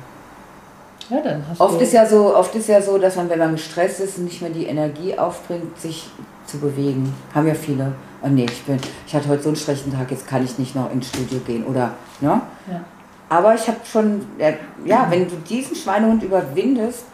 ja 1.16 1.22
dann 1.22 1.42
hast 1.48 1.60
Oft 1.60 1.80
du. 1.80 1.84
ist 1.84 1.92
ja 1.92 2.04
so, 2.04 2.36
oft 2.36 2.54
ist 2.54 2.68
ja 2.68 2.82
so, 2.82 2.98
dass 2.98 3.16
man, 3.16 3.30
wenn 3.30 3.38
man 3.38 3.52
gestresst 3.52 4.00
ist, 4.00 4.18
nicht 4.18 4.42
mehr 4.42 4.50
die 4.50 4.66
Energie 4.66 5.18
aufbringt, 5.18 5.80
sich 5.80 6.08
zu 6.46 6.58
bewegen. 6.58 7.14
Haben 7.34 7.46
ja 7.48 7.54
viele. 7.54 7.92
Oh 8.22 8.28
nee, 8.28 8.44
ich 8.44 8.62
bin, 8.64 8.78
ich 9.06 9.14
hatte 9.14 9.28
heute 9.28 9.44
so 9.44 9.48
einen 9.48 9.56
schlechten 9.56 9.92
Tag, 9.92 10.10
jetzt 10.10 10.26
kann 10.26 10.44
ich 10.44 10.58
nicht 10.58 10.74
noch 10.74 10.92
ins 10.92 11.08
Studio 11.08 11.38
gehen 11.40 11.64
oder, 11.64 11.92
ne? 12.20 12.40
ja. 12.70 12.80
Aber 13.28 13.54
ich 13.54 13.66
habe 13.68 13.78
schon, 13.84 14.24
ja, 14.38 14.52
ja, 14.84 15.06
wenn 15.10 15.28
du 15.28 15.36
diesen 15.36 15.76
Schweinehund 15.76 16.22
überwindest, 16.22 17.04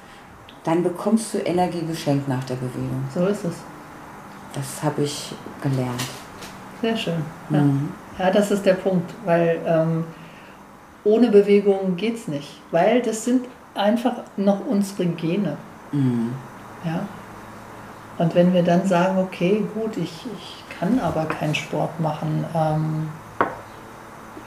dann 0.62 0.82
bekommst 0.82 1.34
du 1.34 1.38
Energie 1.38 1.84
geschenkt 1.84 2.28
nach 2.28 2.44
der 2.44 2.54
Bewegung. 2.54 3.04
So 3.12 3.26
ist 3.26 3.44
es. 3.44 3.54
Das 4.54 4.82
habe 4.82 5.02
ich 5.02 5.34
gelernt. 5.62 6.02
Sehr 6.80 6.96
schön. 6.96 7.22
Ja, 7.50 7.60
Mhm. 7.60 7.88
ja 8.18 8.30
das 8.30 8.50
ist 8.50 8.64
der 8.64 8.74
Punkt, 8.74 9.12
weil 9.24 9.60
ähm, 9.66 10.04
ohne 11.02 11.30
Bewegung 11.30 11.96
geht 11.96 12.16
es 12.16 12.28
nicht. 12.28 12.60
Weil 12.70 13.02
das 13.02 13.24
sind 13.24 13.46
einfach 13.74 14.14
noch 14.36 14.64
unsere 14.66 15.06
Gene. 15.06 15.56
Mhm. 15.92 16.32
Ja. 16.84 17.00
Und 18.16 18.34
wenn 18.36 18.54
wir 18.54 18.62
dann 18.62 18.86
sagen, 18.86 19.18
okay, 19.18 19.64
gut, 19.74 19.96
ich, 19.96 20.12
ich 20.38 20.78
kann 20.78 21.00
aber 21.00 21.24
keinen 21.24 21.54
Sport 21.54 21.98
machen, 21.98 22.44
ähm, 22.54 23.08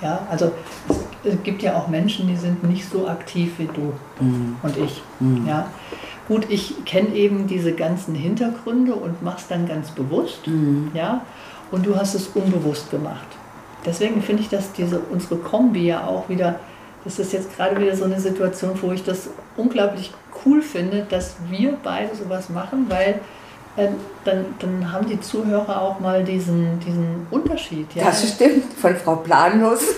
ja, 0.01 0.19
also 0.31 0.51
es, 1.27 1.33
es 1.35 1.43
gibt 1.43 1.61
ja 1.61 1.75
auch 1.75 1.87
Menschen, 1.87 2.27
die 2.27 2.35
sind 2.35 2.63
nicht 2.63 2.89
so 2.89 3.07
aktiv 3.07 3.51
wie 3.57 3.67
du 3.67 3.93
Mhm. 4.23 4.55
und 4.63 4.77
ich. 4.77 5.01
Mhm. 5.19 5.45
Ja. 5.47 5.67
Gut, 6.27 6.45
ich 6.49 6.83
kenne 6.85 7.09
eben 7.15 7.47
diese 7.47 7.71
ganzen 7.71 8.13
Hintergründe 8.15 8.93
und 8.95 9.21
mach's 9.23 9.47
dann 9.47 9.67
ganz 9.67 9.91
bewusst, 9.91 10.45
Mhm. 10.47 10.91
ja, 10.93 11.21
und 11.71 11.85
du 11.85 11.95
hast 11.95 12.15
es 12.15 12.27
unbewusst 12.33 12.91
gemacht. 12.91 13.27
Deswegen 13.85 14.21
finde 14.21 14.41
ich, 14.43 14.49
dass 14.49 14.71
diese 14.73 14.99
unsere 14.99 15.37
Kombi 15.37 15.87
ja 15.87 16.05
auch 16.05 16.27
wieder, 16.27 16.59
das 17.05 17.19
ist 17.19 17.31
jetzt 17.31 17.55
gerade 17.55 17.79
wieder 17.79 17.95
so 17.95 18.03
eine 18.03 18.19
Situation, 18.19 18.71
wo 18.81 18.91
ich 18.91 19.03
das 19.03 19.29
unglaublich 19.55 20.11
cool 20.45 20.61
finde, 20.61 21.05
dass 21.09 21.35
wir 21.49 21.77
beide 21.83 22.13
sowas 22.15 22.49
machen, 22.49 22.87
weil 22.89 23.19
äh, 23.77 23.87
dann, 24.25 24.45
dann 24.59 24.91
haben 24.91 25.07
die 25.07 25.19
Zuhörer 25.21 25.81
auch 25.81 25.99
mal 25.99 26.23
diesen, 26.23 26.79
diesen 26.79 27.27
Unterschied. 27.31 27.87
Ja? 27.95 28.05
Das 28.05 28.27
stimmt, 28.33 28.73
von 28.73 28.95
Frau 28.95 29.15
Planlos. 29.17 29.81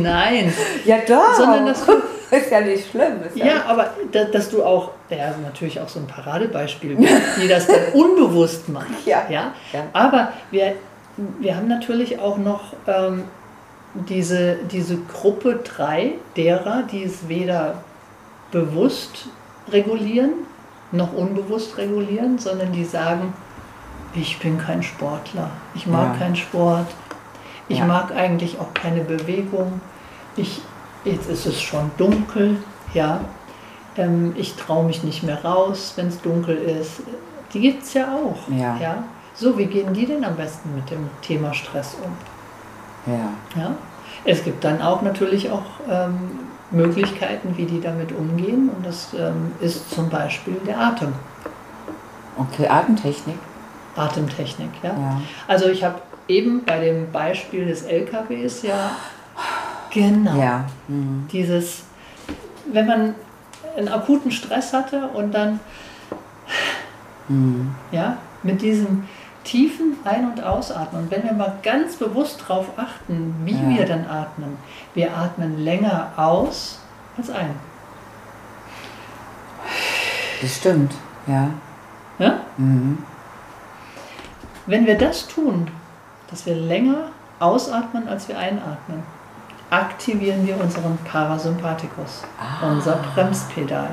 Nein. 0.00 0.52
Ja, 0.84 0.98
doch. 1.06 1.34
Sondern, 1.34 1.66
dass 1.66 1.84
du- 1.84 1.92
ist 2.36 2.50
ja 2.50 2.60
nicht 2.60 2.90
schlimm. 2.90 3.22
Ist 3.26 3.36
Ja, 3.36 3.64
aber 3.66 3.90
da, 4.12 4.24
dass 4.24 4.48
du 4.50 4.62
auch, 4.64 4.90
ja, 5.10 5.34
natürlich 5.42 5.80
auch 5.80 5.88
so 5.88 5.98
ein 6.00 6.06
Paradebeispiel 6.06 6.96
bist, 6.96 7.12
die 7.42 7.48
das 7.48 7.66
dann 7.66 7.76
unbewusst 7.94 8.68
macht. 8.68 8.86
Ja. 9.04 9.24
Ja? 9.28 9.52
Ja. 9.72 9.84
Aber 9.92 10.32
wir, 10.50 10.74
wir 11.40 11.56
haben 11.56 11.68
natürlich 11.68 12.18
auch 12.20 12.38
noch 12.38 12.72
ähm, 12.86 13.24
diese, 14.08 14.56
diese 14.70 14.96
Gruppe 14.96 15.60
3 15.62 16.12
derer, 16.36 16.84
die 16.90 17.04
es 17.04 17.28
weder 17.28 17.74
bewusst 18.50 19.26
regulieren 19.70 20.30
noch 20.94 21.14
unbewusst 21.14 21.78
regulieren, 21.78 22.38
sondern 22.38 22.70
die 22.72 22.84
sagen, 22.84 23.32
ich 24.14 24.38
bin 24.40 24.58
kein 24.58 24.82
Sportler, 24.82 25.48
ich 25.74 25.86
mag 25.86 26.12
Ja. 26.12 26.18
keinen 26.18 26.36
Sport, 26.36 26.84
ich 27.68 27.78
Ja. 27.78 27.86
mag 27.86 28.12
eigentlich 28.14 28.58
auch 28.60 28.72
keine 28.74 29.02
Bewegung, 29.02 29.80
ich, 30.36 30.60
jetzt 31.04 31.28
ist 31.28 31.46
es 31.46 31.60
schon 31.60 31.90
dunkel, 31.98 32.56
ja, 32.94 33.20
ähm, 33.96 34.32
ich 34.36 34.54
traue 34.56 34.84
mich 34.84 35.02
nicht 35.02 35.22
mehr 35.22 35.44
raus, 35.44 35.92
wenn 35.96 36.08
es 36.08 36.20
dunkel 36.20 36.56
ist. 36.56 37.02
Die 37.52 37.60
gibt 37.60 37.82
es 37.82 37.92
ja 37.94 38.06
auch. 38.14 38.48
Ja. 38.50 38.76
Ja? 38.78 39.04
So, 39.34 39.58
wie 39.58 39.66
gehen 39.66 39.92
die 39.92 40.06
denn 40.06 40.24
am 40.24 40.36
besten 40.36 40.74
mit 40.74 40.90
dem 40.90 41.10
Thema 41.20 41.52
Stress 41.52 41.96
um? 42.02 43.12
Ja. 43.12 43.28
Ja? 43.60 43.72
Es 44.24 44.42
gibt 44.44 44.64
dann 44.64 44.80
auch 44.80 45.02
natürlich 45.02 45.50
auch 45.50 45.62
ähm, 45.90 46.38
Möglichkeiten, 46.70 47.54
wie 47.56 47.66
die 47.66 47.80
damit 47.80 48.12
umgehen. 48.12 48.70
Und 48.74 48.86
das 48.86 49.08
ähm, 49.18 49.52
ist 49.60 49.90
zum 49.90 50.08
Beispiel 50.08 50.54
der 50.66 50.78
Atem, 50.80 51.12
Okay, 52.38 52.66
Atemtechnik. 52.66 53.36
Atemtechnik. 53.94 54.70
Ja? 54.82 54.90
Ja. 54.90 55.20
Also 55.48 55.66
ich 55.68 55.84
habe 55.84 55.96
eben 56.32 56.64
bei 56.64 56.78
dem 56.80 57.10
Beispiel 57.12 57.66
des 57.66 57.82
LKWs 57.82 58.62
ja 58.62 58.92
genau 59.92 60.40
Ja. 60.40 60.64
Mhm. 60.88 61.28
dieses, 61.30 61.84
wenn 62.72 62.86
man 62.86 63.14
einen 63.76 63.88
akuten 63.88 64.30
Stress 64.30 64.72
hatte 64.72 65.08
und 65.08 65.32
dann 65.32 65.60
Mhm. 67.28 67.74
ja, 67.92 68.16
mit 68.42 68.60
diesem 68.62 69.04
tiefen 69.44 69.96
Ein- 70.04 70.30
und 70.30 70.42
Ausatmen. 70.42 71.04
Und 71.04 71.10
wenn 71.10 71.24
wir 71.24 71.32
mal 71.32 71.58
ganz 71.62 71.96
bewusst 71.96 72.42
darauf 72.46 72.66
achten, 72.76 73.34
wie 73.44 73.52
Ja. 73.54 73.68
wir 73.78 73.86
dann 73.86 74.06
atmen, 74.06 74.56
wir 74.94 75.16
atmen 75.16 75.58
länger 75.64 76.10
aus 76.16 76.80
als 77.16 77.30
ein. 77.30 77.54
Das 80.40 80.56
stimmt. 80.56 80.92
Ja. 81.26 81.48
Ja? 82.18 82.40
Mhm. 82.56 82.98
Wenn 84.66 84.86
wir 84.86 84.98
das 84.98 85.26
tun, 85.28 85.68
dass 86.32 86.44
wir 86.46 86.56
länger 86.56 87.10
ausatmen, 87.38 88.08
als 88.08 88.26
wir 88.28 88.36
einatmen, 88.38 89.02
aktivieren 89.70 90.44
wir 90.46 90.58
unseren 90.60 90.98
Parasympathikus, 91.04 92.22
Ah. 92.40 92.66
unser 92.68 92.96
Bremspedal. 93.14 93.90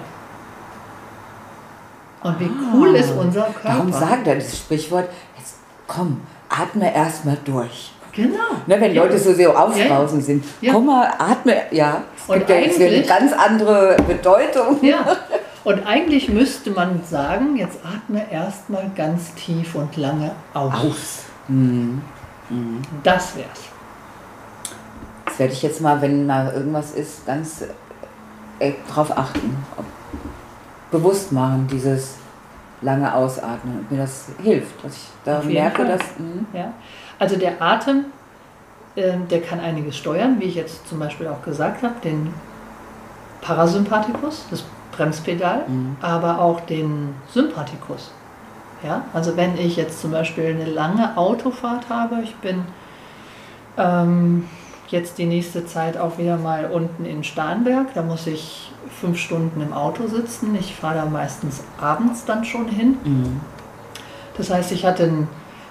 Und 2.22 2.40
wie 2.40 2.50
cool 2.74 2.96
ist 2.96 3.12
unser 3.12 3.44
Körper? 3.44 3.70
Darum 3.70 3.92
sagt 3.94 4.28
er 4.28 4.36
das 4.36 4.58
Sprichwort, 4.58 5.08
jetzt 5.38 5.56
komm, 5.88 6.22
atme 6.50 6.94
erstmal 6.94 7.38
durch. 7.46 7.92
Genau. 8.12 8.38
Ne, 8.66 8.82
wenn 8.82 8.94
Ja. 8.94 9.04
Leute 9.04 9.18
so 9.18 9.34
sehr 9.34 9.50
aufbrausend 9.58 10.24
sind, 10.26 10.44
Ja. 10.60 10.74
komm 10.74 10.88
mal, 10.88 11.08
atme, 11.18 11.56
ja. 11.72 12.02
Es 12.18 12.28
Und 12.28 12.38
gibt 12.40 12.50
ja 12.50 12.56
jetzt 12.58 12.80
wieder 12.80 12.90
eine 12.90 13.04
ganz 13.04 13.32
andere 13.34 13.96
Bedeutung. 14.06 14.80
Ja, 14.82 15.06
und 15.64 15.86
eigentlich 15.86 16.28
müsste 16.30 16.72
man 16.72 17.02
sagen, 17.06 17.56
jetzt 17.56 17.80
atme 17.86 18.30
erstmal 18.32 18.90
ganz 18.96 19.34
tief 19.36 19.76
und 19.76 19.96
lange 19.96 20.32
aus. 20.54 20.74
Aus. 20.74 21.20
Mhm. 21.48 22.02
Das 23.04 23.36
wär's. 23.36 23.62
Das 25.26 25.40
werde 25.40 25.54
ich 25.54 25.62
jetzt 25.62 25.82
mal, 25.82 26.02
wenn 26.02 26.26
mal 26.26 26.52
irgendwas 26.54 26.92
ist, 26.92 27.26
ganz 27.26 27.64
äh, 28.60 28.74
drauf 28.92 29.16
achten. 29.18 29.58
Bewusst 30.92 31.32
machen, 31.32 31.68
dieses 31.72 32.16
lange 32.82 33.14
Ausatmen. 33.14 33.80
Und 33.80 33.92
mir 33.92 33.98
das 34.00 34.28
hilft, 34.42 34.84
dass 34.84 34.96
ich 34.96 35.08
da 35.24 35.42
merke, 35.42 35.86
Fall. 35.86 35.98
dass. 35.98 36.02
mhm. 36.18 36.46
Mh, 36.52 36.60
Ja? 36.60 36.74
Also 37.20 37.36
der 37.38 37.62
Atem, 37.62 38.06
ähm, 38.96 39.28
der 39.28 39.42
kann 39.42 39.60
einiges 39.60 39.98
steuern, 39.98 40.40
wie 40.40 40.46
ich 40.46 40.56
jetzt 40.56 40.88
zum 40.88 41.00
Beispiel 41.00 41.28
auch 41.28 41.42
gesagt 41.44 41.84
habe, 41.84 41.96
den 42.04 42.34
Parasympathikus, 43.42 44.46
das 44.50 44.64
Bremspedal, 44.92 45.64
Mhm. 45.68 45.96
aber 46.02 46.40
auch 46.40 46.60
den 46.62 47.14
Sympathikus. 47.32 48.12
Ja? 48.84 49.06
Also 49.14 49.38
wenn 49.38 49.58
ich 49.58 49.76
jetzt 49.76 50.02
zum 50.02 50.12
Beispiel 50.12 50.48
eine 50.48 50.66
lange 50.66 51.18
Autofahrt 51.18 51.90
habe, 51.90 52.22
ich 52.24 52.36
bin 52.36 52.64
ähm, 53.78 54.48
jetzt 54.88 55.18
die 55.18 55.26
nächste 55.26 55.66
Zeit 55.66 55.98
auch 55.98 56.18
wieder 56.18 56.38
mal 56.38 56.66
unten 56.66 57.06
in 57.06 57.24
Starnberg, 57.24 57.94
da 57.94 58.02
muss 58.02 58.28
ich 58.28 58.72
fünf 59.00 59.18
Stunden 59.18 59.62
im 59.62 59.74
Auto 59.74 60.08
sitzen. 60.08 60.56
Ich 60.60 60.76
fahre 60.76 60.96
da 60.96 61.06
meistens 61.06 61.64
abends 61.80 62.26
dann 62.26 62.44
schon 62.44 62.68
hin. 62.68 62.98
Mhm. 63.04 63.40
Das 64.38 64.50
heißt, 64.50 64.72
ich 64.72 64.86
hatte 64.86 65.04
einen, 65.04 65.28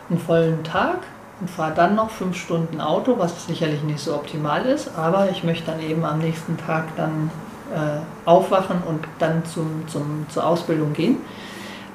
einen 0.08 0.18
vollen 0.18 0.62
Tag 0.62 0.98
und 1.40 1.50
fahre 1.50 1.74
dann 1.74 1.94
noch 1.94 2.10
fünf 2.10 2.36
Stunden 2.36 2.80
Auto, 2.80 3.18
was 3.18 3.46
sicherlich 3.46 3.82
nicht 3.82 4.00
so 4.00 4.14
optimal 4.14 4.64
ist, 4.66 4.90
aber 4.96 5.30
ich 5.30 5.44
möchte 5.44 5.70
dann 5.70 5.80
eben 5.80 6.04
am 6.04 6.18
nächsten 6.18 6.56
Tag 6.56 6.84
dann 6.96 7.30
äh, 7.74 8.28
aufwachen 8.28 8.82
und 8.86 9.06
dann 9.18 9.44
zum, 9.44 9.86
zum, 9.88 10.26
zur 10.28 10.46
Ausbildung 10.46 10.92
gehen. 10.92 11.16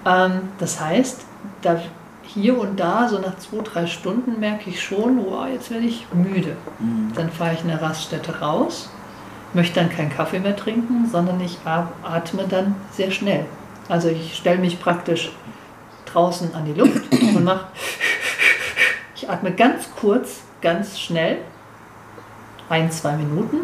Ähm, 0.05 0.49
das 0.59 0.79
heißt, 0.79 1.21
da 1.61 1.79
hier 2.23 2.57
und 2.57 2.79
da, 2.79 3.07
so 3.07 3.19
nach 3.19 3.37
zwei, 3.37 3.61
drei 3.63 3.87
Stunden, 3.87 4.39
merke 4.39 4.69
ich 4.69 4.81
schon, 4.81 5.23
wow, 5.25 5.47
jetzt 5.51 5.69
werde 5.69 5.85
ich 5.85 6.07
müde. 6.13 6.55
Mhm. 6.79 7.11
Dann 7.15 7.29
fahre 7.29 7.53
ich 7.53 7.63
in 7.63 7.69
eine 7.69 7.81
Raststätte 7.81 8.39
raus, 8.39 8.89
möchte 9.53 9.79
dann 9.79 9.89
keinen 9.89 10.09
Kaffee 10.09 10.39
mehr 10.39 10.55
trinken, 10.55 11.07
sondern 11.11 11.39
ich 11.41 11.59
atme 11.65 12.47
dann 12.49 12.75
sehr 12.91 13.11
schnell. 13.11 13.45
Also 13.89 14.07
ich 14.07 14.35
stelle 14.35 14.59
mich 14.59 14.79
praktisch 14.79 15.31
draußen 16.05 16.55
an 16.55 16.65
die 16.65 16.73
Luft 16.73 17.01
und 17.11 17.43
mache, 17.43 17.67
ich 19.15 19.29
atme 19.29 19.51
ganz 19.51 19.89
kurz, 19.99 20.41
ganz 20.61 20.99
schnell, 20.99 21.39
ein, 22.69 22.91
zwei 22.91 23.15
Minuten, 23.15 23.57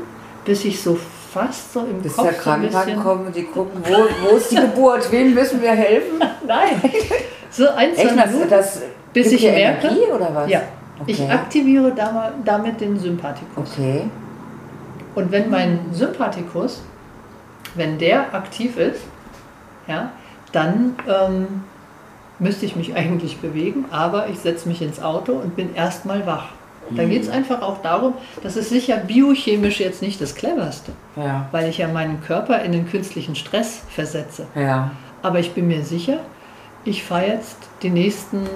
bis 0.45 0.65
ich 0.65 0.81
so 0.81 0.99
fast 1.33 1.73
so 1.73 1.81
im 1.81 2.01
Bis 2.01 2.15
Kopf 2.15 2.25
der 2.25 2.33
so 2.33 2.37
ein 2.37 2.43
Krankenwagen 2.43 2.95
kommt 3.03 3.27
und 3.27 3.35
die 3.35 3.43
gucken, 3.43 3.81
wo, 3.83 4.29
wo 4.29 4.35
ist 4.37 4.51
die 4.51 4.55
Geburt, 4.61 5.11
wem 5.11 5.33
müssen 5.33 5.61
wir 5.61 5.71
helfen? 5.71 6.19
Nein, 6.47 6.81
so 7.51 7.67
ein, 7.69 7.93
zwei 7.95 8.01
Echt, 8.03 8.17
das, 8.17 8.31
Minuten, 8.31 8.49
das 8.49 8.81
bis 9.13 9.29
gibt 9.29 9.41
ich 9.43 9.51
merke... 9.51 9.87
Energie 9.87 10.11
oder 10.11 10.35
was? 10.35 10.49
Ja, 10.49 10.61
ich 11.05 11.19
Okay. 11.21 11.31
aktiviere 11.31 11.91
dama- 11.93 12.31
damit 12.43 12.81
den 12.81 12.99
Sympathikus. 12.99 13.71
Okay. 13.73 14.09
Und 15.15 15.31
wenn 15.31 15.49
mein 15.49 15.79
Sympathikus, 15.93 16.81
wenn 17.75 17.97
der 17.97 18.33
aktiv 18.33 18.77
ist, 18.77 19.01
ja, 19.87 20.11
dann 20.51 20.95
ähm, 21.07 21.63
müsste 22.39 22.65
ich 22.65 22.75
mich 22.75 22.95
eigentlich 22.95 23.39
bewegen, 23.39 23.85
aber 23.91 24.27
ich 24.27 24.39
setze 24.39 24.67
mich 24.67 24.81
ins 24.81 25.01
Auto 25.01 25.33
und 25.33 25.55
bin 25.55 25.73
erstmal 25.75 26.25
wach. 26.25 26.49
Da 26.91 27.03
geht 27.03 27.21
es 27.23 27.29
einfach 27.29 27.61
auch 27.61 27.81
darum, 27.81 28.13
das 28.41 28.55
ist 28.55 28.69
sicher 28.69 28.97
biochemisch 28.97 29.79
jetzt 29.79 30.01
nicht 30.01 30.19
das 30.21 30.33
Cleverste, 30.35 30.91
Ja. 31.15 31.47
weil 31.51 31.69
ich 31.69 31.77
ja 31.77 31.87
meinen 31.87 32.21
Körper 32.21 32.61
in 32.63 32.71
den 32.71 32.89
künstlichen 32.89 33.35
Stress 33.35 33.81
versetze. 33.89 34.47
Ja. 34.55 34.91
Aber 35.21 35.39
ich 35.39 35.53
bin 35.53 35.67
mir 35.67 35.83
sicher, 35.83 36.19
ich 36.85 37.03
fahre 37.03 37.27
jetzt 37.27 37.57
die 37.83 37.89
nächsten 37.91 38.47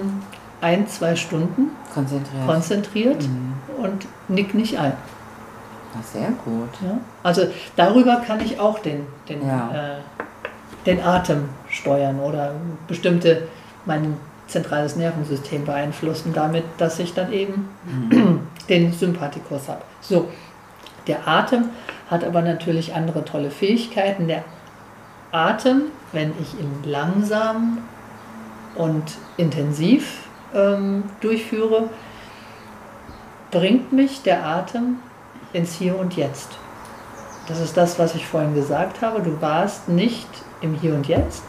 ein, 0.60 0.88
zwei 0.88 1.14
Stunden 1.14 1.70
Konzentriert. 1.92 2.46
konzentriert 2.46 3.22
Mhm. 3.22 3.54
und 3.84 4.06
nick 4.28 4.54
nicht 4.54 4.78
ein. 4.78 4.94
Na, 5.94 6.00
sehr 6.02 6.30
gut. 6.44 6.70
Ja? 6.82 6.98
Also 7.22 7.42
darüber 7.76 8.16
kann 8.26 8.40
ich 8.40 8.58
auch 8.58 8.78
den, 8.80 9.06
den, 9.28 9.42
äh, 9.42 9.98
den 10.86 11.00
Atem 11.04 11.50
steuern 11.68 12.18
oder 12.18 12.52
bestimmte 12.88 13.46
mein 13.86 14.16
zentrales 14.54 14.94
Nervensystem 14.94 15.64
beeinflussen, 15.64 16.32
damit, 16.32 16.64
dass 16.78 17.00
ich 17.00 17.12
dann 17.12 17.32
eben 17.32 17.68
den 18.68 18.92
Sympathikus 18.92 19.68
habe. 19.68 19.82
So, 20.00 20.28
der 21.08 21.26
Atem 21.26 21.70
hat 22.08 22.22
aber 22.22 22.40
natürlich 22.40 22.94
andere 22.94 23.24
tolle 23.24 23.50
Fähigkeiten. 23.50 24.28
Der 24.28 24.44
Atem, 25.32 25.82
wenn 26.12 26.32
ich 26.40 26.54
ihn 26.54 26.70
langsam 26.84 27.78
und 28.76 29.02
intensiv 29.36 30.28
ähm, 30.54 31.02
durchführe, 31.20 31.90
bringt 33.50 33.92
mich 33.92 34.22
der 34.22 34.46
Atem 34.46 34.98
ins 35.52 35.74
Hier 35.74 35.98
und 35.98 36.14
Jetzt. 36.16 36.50
Das 37.48 37.60
ist 37.60 37.76
das, 37.76 37.98
was 37.98 38.14
ich 38.14 38.24
vorhin 38.24 38.54
gesagt 38.54 39.02
habe. 39.02 39.20
Du 39.20 39.42
warst 39.42 39.88
nicht 39.88 40.28
im 40.60 40.74
Hier 40.74 40.94
und 40.94 41.08
Jetzt, 41.08 41.42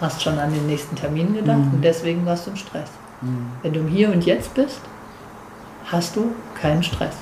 hast 0.00 0.22
schon 0.22 0.38
an 0.38 0.52
den 0.52 0.66
nächsten 0.66 0.94
Termin 0.96 1.34
gedacht 1.34 1.58
Mhm. 1.58 1.74
und 1.74 1.82
deswegen 1.82 2.26
warst 2.26 2.46
du 2.46 2.50
im 2.50 2.56
Stress. 2.56 2.88
Mhm. 3.22 3.46
Wenn 3.62 3.72
du 3.72 3.80
im 3.80 3.88
Hier 3.88 4.12
und 4.12 4.24
Jetzt 4.24 4.54
bist, 4.54 4.80
hast 5.86 6.16
du 6.16 6.32
keinen 6.60 6.82
Stress. 6.82 7.14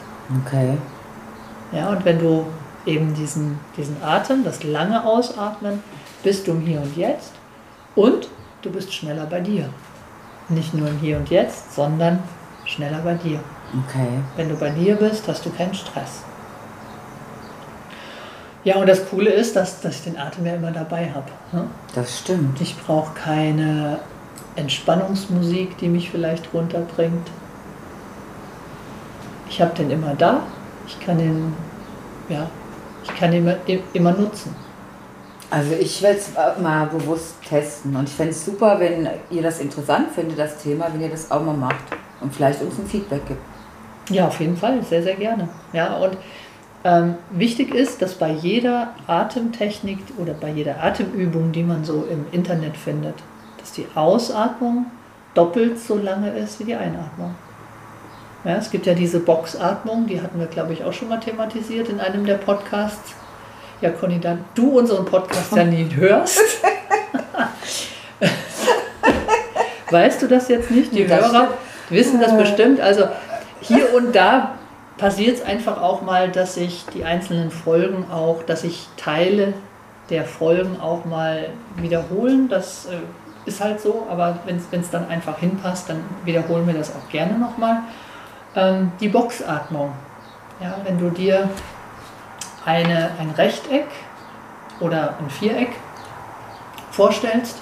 Okay. 0.45 0.77
Ja, 1.73 1.89
und 1.91 2.05
wenn 2.05 2.19
du 2.19 2.47
eben 2.87 3.15
diesen, 3.15 3.59
diesen 3.77 3.97
Atem, 4.03 4.45
das 4.45 4.63
lange 4.65 5.05
Ausatmen, 5.05 5.83
bist 6.23 6.47
du 6.47 6.53
im 6.53 6.61
Hier 6.61 6.81
und 6.81 6.97
Jetzt 6.97 7.33
und 7.95 8.29
du 8.63 8.71
bist 8.71 8.93
schneller 8.93 9.27
bei 9.27 9.41
dir. 9.41 9.69
Nicht 10.49 10.75
nur 10.75 10.89
im 10.89 10.99
Hier 10.99 11.17
und 11.17 11.31
Jetzt, 11.31 11.75
sondern 11.75 12.23
schneller 12.65 12.99
bei 13.05 13.15
dir. 13.15 13.41
Okay. 13.87 14.09
Wenn 14.37 14.49
du 14.49 14.57
bei 14.57 14.71
dir 14.71 14.97
bist, 14.97 15.27
hast 15.29 15.45
du 15.47 15.51
keinen 15.51 15.75
Stress. 15.75 16.23
Ja, 18.65 18.77
und 18.77 18.89
das 18.89 19.09
Coole 19.09 19.31
ist, 19.31 19.57
dass, 19.57 19.81
dass 19.83 19.97
ich 19.97 20.05
den 20.05 20.19
Atem 20.19 20.47
ja 20.47 20.55
immer 20.55 20.71
dabei 20.71 21.11
habe. 21.11 21.31
Ne? 21.53 21.67
Das 21.95 22.19
stimmt. 22.19 22.61
Ich 22.61 22.77
brauche 22.79 23.15
keine 23.15 24.01
Entspannungsmusik, 24.57 25.77
die 25.79 25.89
mich 25.89 26.11
vielleicht 26.11 26.53
runterbringt. 26.55 27.31
Ich 29.51 29.61
habe 29.61 29.75
den 29.75 29.91
immer 29.91 30.15
da. 30.15 30.43
Ich 30.87 30.99
kann 30.99 31.19
den, 31.19 31.55
ja, 32.29 32.49
ich 33.03 33.15
kann 33.15 33.33
ihn 33.33 33.47
immer, 33.47 33.57
immer 33.93 34.13
nutzen. 34.13 34.55
Also 35.51 35.73
ich 35.79 36.03
werde 36.03 36.19
es 36.19 36.31
mal 36.61 36.87
bewusst 36.87 37.37
testen 37.47 37.95
und 37.95 38.09
ich 38.09 38.15
fände 38.15 38.33
es 38.33 38.45
super, 38.45 38.81
wenn 38.81 39.09
ihr 39.31 39.43
das 39.43 39.61
interessant 39.61 40.11
findet, 40.13 40.39
das 40.39 40.59
Thema, 40.59 40.89
wenn 40.93 41.03
ihr 41.03 41.11
das 41.11 41.31
auch 41.31 41.43
mal 41.45 41.55
macht 41.55 41.85
und 42.21 42.35
vielleicht 42.35 42.63
uns 42.63 42.79
ein 42.79 42.87
Feedback 42.87 43.27
gibt. 43.29 43.41
Ja, 44.11 44.27
auf 44.27 44.41
jeden 44.41 44.57
Fall, 44.57 44.83
sehr, 44.83 45.03
sehr 45.03 45.15
gerne. 45.15 45.49
Ja, 45.73 45.97
und 45.99 46.17
ähm, 46.85 47.17
wichtig 47.31 47.75
ist, 47.75 48.03
dass 48.03 48.15
bei 48.15 48.31
jeder 48.31 48.91
Atemtechnik 49.07 49.99
oder 50.19 50.35
bei 50.35 50.51
jeder 50.51 50.83
Atemübung, 50.83 51.51
die 51.53 51.63
man 51.63 51.83
so 51.85 52.07
im 52.11 52.27
Internet 52.31 52.77
findet, 52.77 53.15
dass 53.59 53.73
die 53.73 53.87
Ausatmung 53.95 54.87
doppelt 55.33 55.79
so 55.79 55.97
lange 55.97 56.31
ist 56.31 56.61
wie 56.61 56.65
die 56.65 56.75
Einatmung. 56.75 57.35
Ja, 58.45 58.57
es 58.57 58.71
gibt 58.71 58.85
ja 58.85 58.93
diese 58.93 59.21
Boxatmung, 59.21 60.07
die 60.07 60.21
hatten 60.21 60.39
wir, 60.39 60.47
glaube 60.47 60.75
ich, 60.75 60.85
auch 60.85 60.93
schon 60.93 61.09
mal 61.09 61.19
thematisiert 61.19 61.89
in 61.89 62.01
einem 62.01 62.27
der 62.27 62.35
Podcasts. 62.35 63.15
Ja, 63.81 63.89
Conny, 63.91 64.21
da 64.21 64.37
du 64.55 64.79
unseren 64.79 65.07
Podcast 65.07 65.57
ja 65.57 65.65
nie 65.65 65.89
hörst, 65.95 66.39
weißt 69.91 70.21
du 70.21 70.29
das 70.29 70.49
jetzt 70.49 70.71
nicht? 70.71 70.95
Die 70.95 71.07
Das 71.07 71.33
Hörer 71.33 71.55
wissen 71.89 72.21
das 72.21 72.37
bestimmt. 72.37 72.81
Also 72.81 73.09
hier 73.63 73.95
und 73.95 74.15
da 74.15 74.59
passiert 74.97 75.39
es 75.39 75.43
einfach 75.43 75.81
auch 75.81 76.03
mal, 76.03 76.31
dass 76.31 76.57
ich 76.57 76.85
die 76.95 77.05
einzelnen 77.05 77.51
Folgen 77.51 78.11
auch, 78.11 78.43
dass 78.45 78.65
ich 78.65 78.89
Teile 78.97 79.55
der 80.11 80.25
Folgen 80.25 80.81
auch 80.81 81.05
mal 81.05 81.49
wiederholen. 81.77 82.49
Das 82.49 82.87
äh, 82.87 82.99
ist 83.47 83.61
halt 83.63 83.81
so, 83.81 84.07
aber 84.11 84.39
wenn 84.47 84.81
es 84.81 84.91
dann 84.91 85.09
einfach 85.09 85.39
hinpasst, 85.39 85.89
dann 85.89 86.01
wiederholen 86.25 86.67
wir 86.67 86.75
das 86.75 86.95
auch 86.95 87.09
gerne 87.11 87.39
nochmal. 87.39 87.79
Ähm, 88.55 88.93
die 89.01 89.09
Boxatmung. 89.09 89.93
Ja, 90.61 90.77
wenn 90.85 90.99
du 90.99 91.11
dir 91.11 91.49
eine, 92.65 93.11
ein 93.19 93.31
Rechteck 93.37 93.87
oder 94.81 95.15
ein 95.19 95.29
Viereck 95.29 95.73
vorstellst, 96.91 97.59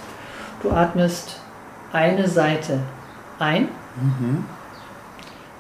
du 0.63 0.71
atmest 0.71 1.41
eine 1.93 2.29
Seite 2.29 2.81
ein, 3.39 3.69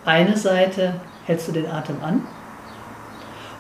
eine 0.04 0.36
Seite 0.36 0.94
hältst 1.26 1.48
du 1.48 1.52
den 1.52 1.70
Atem 1.70 1.96
an 2.02 2.22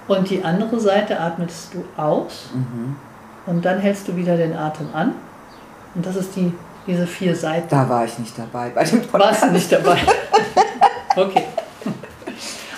und 0.08 0.30
die 0.30 0.44
andere 0.44 0.80
Seite 0.80 1.18
atmest 1.20 1.74
du 1.74 1.84
aus 2.00 2.50
und 3.46 3.64
dann 3.64 3.78
hältst 3.78 4.08
du 4.08 4.16
wieder 4.16 4.36
den 4.36 4.56
Atem 4.56 4.88
an. 4.92 5.14
Und 5.94 6.06
das 6.06 6.16
ist 6.16 6.34
die, 6.36 6.52
diese 6.86 7.06
vier 7.06 7.36
Seiten. 7.36 7.68
Da 7.68 7.88
war 7.88 8.04
ich 8.04 8.18
nicht 8.18 8.38
dabei 8.38 8.70
bei 8.70 8.84
dem 8.84 9.02
Warst 9.12 9.44
du 9.44 9.50
nicht 9.50 9.70
dabei? 9.70 9.98
okay. 11.16 11.44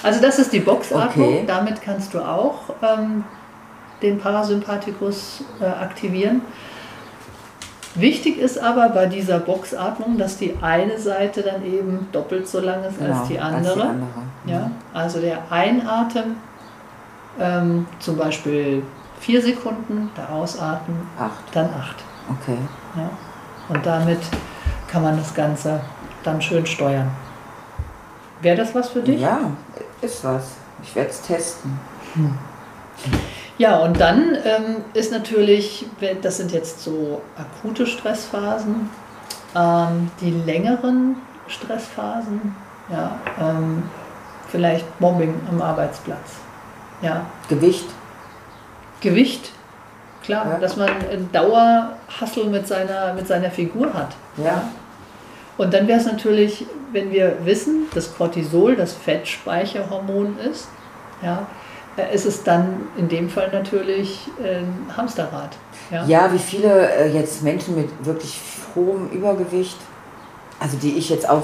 Also 0.03 0.21
das 0.21 0.39
ist 0.39 0.53
die 0.53 0.61
Boxatmung. 0.61 1.29
Okay. 1.29 1.45
Damit 1.47 1.81
kannst 1.81 2.13
du 2.13 2.21
auch 2.21 2.75
ähm, 2.83 3.25
den 4.03 4.19
Parasympathikus 4.19 5.45
äh, 5.61 5.65
aktivieren. 5.65 6.43
Wichtig 7.97 8.39
ist 8.39 8.59
aber 8.59 8.89
bei 8.89 9.07
dieser 9.07 9.39
Boxatmung, 9.39 10.19
dass 10.19 10.37
die 10.37 10.57
eine 10.61 10.99
Seite 10.99 11.43
dann 11.43 11.65
eben 11.65 12.09
doppelt 12.11 12.49
so 12.49 12.61
lang 12.61 12.83
ist 12.85 12.99
Genau, 12.99 13.21
als 13.21 13.29
die 13.29 13.39
andere. 13.39 13.83
andere. 13.83 14.09
Ja, 14.47 14.71
also 14.93 15.21
der 15.21 15.39
Einatmen 15.51 16.37
ähm, 17.39 17.87
zum 18.01 18.17
Beispiel 18.17 18.83
vier 19.21 19.41
Sekunden, 19.41 20.11
der 20.17 20.31
Ausatmen 20.31 21.07
Acht. 21.19 21.45
dann 21.53 21.67
acht. 21.67 21.97
Okay. 22.29 22.59
Ja. 22.97 23.11
Und 23.69 23.87
damit 23.87 24.21
kann 24.89 25.03
man 25.03 25.17
das 25.17 25.33
Ganze 25.33 25.81
dann 26.25 26.43
schön 26.43 26.67
steuern. 26.67 27.11
Wäre 28.43 28.57
das 28.57 28.75
was 28.75 28.91
für 28.91 29.01
dich? 29.03 29.21
Ja, 29.21 29.39
ist 30.03 30.25
was. 30.25 30.57
Ich 30.83 30.95
werde 30.97 31.11
es 31.11 31.23
testen. 31.23 31.79
Ja, 33.59 33.79
und 33.79 34.01
dann 34.01 34.37
ähm, 34.45 34.77
ist 34.95 35.13
natürlich, 35.13 35.87
das 36.23 36.39
sind 36.39 36.51
jetzt 36.53 36.83
so 36.83 37.23
akute 37.37 37.87
Stressphasen, 37.87 38.91
ähm, 39.55 40.11
die 40.21 40.31
längeren 40.31 41.17
Stressphasen, 41.47 42.57
ja, 42.91 43.17
ähm, 43.41 43.85
vielleicht 44.49 45.01
Mobbing 45.01 45.35
am 45.49 45.63
Arbeitsplatz. 45.63 46.39
Ja, 47.01 47.27
Gewicht. 47.49 47.87
Gewicht, 49.01 49.53
klar, 50.23 50.47
Ja. 50.49 50.59
dass 50.59 50.77
man 50.77 50.89
einen 50.89 51.31
Dauerhassel 51.31 52.47
mit 52.47 52.67
seiner, 52.67 53.15
mit 53.15 53.29
seiner 53.29 53.51
Figur 53.51 53.93
hat. 53.95 54.17
Ja. 54.37 54.63
Und 55.57 55.73
dann 55.73 55.87
wäre 55.87 56.01
es 56.01 56.07
natürlich, 56.07 56.67
wenn 56.91 57.13
wir 57.13 57.37
wissen, 57.45 57.85
dass 57.95 58.17
Cortisol 58.17 58.75
das 58.75 58.93
Fettspeicherhormon 58.95 60.39
ist, 60.39 60.67
ja, 61.23 61.47
ist 62.13 62.27
es 62.27 62.43
dann 62.43 62.89
in 62.97 63.09
dem 63.09 63.29
Fall 63.29 63.51
natürlich 63.53 64.29
ein 64.43 64.97
Hamsterrad. 64.97 65.51
Ja? 65.91 66.05
Ja, 66.07 66.33
wie 66.33 66.39
viele 66.39 66.91
äh, 66.91 67.13
jetzt 67.13 67.43
Menschen 67.43 67.77
mit 67.77 67.89
wirklich 68.05 68.41
hohem 68.75 69.11
Übergewicht, 69.11 69.77
also 70.59 70.77
die 70.77 70.97
ich 70.97 71.09
jetzt 71.11 71.29
auch 71.29 71.43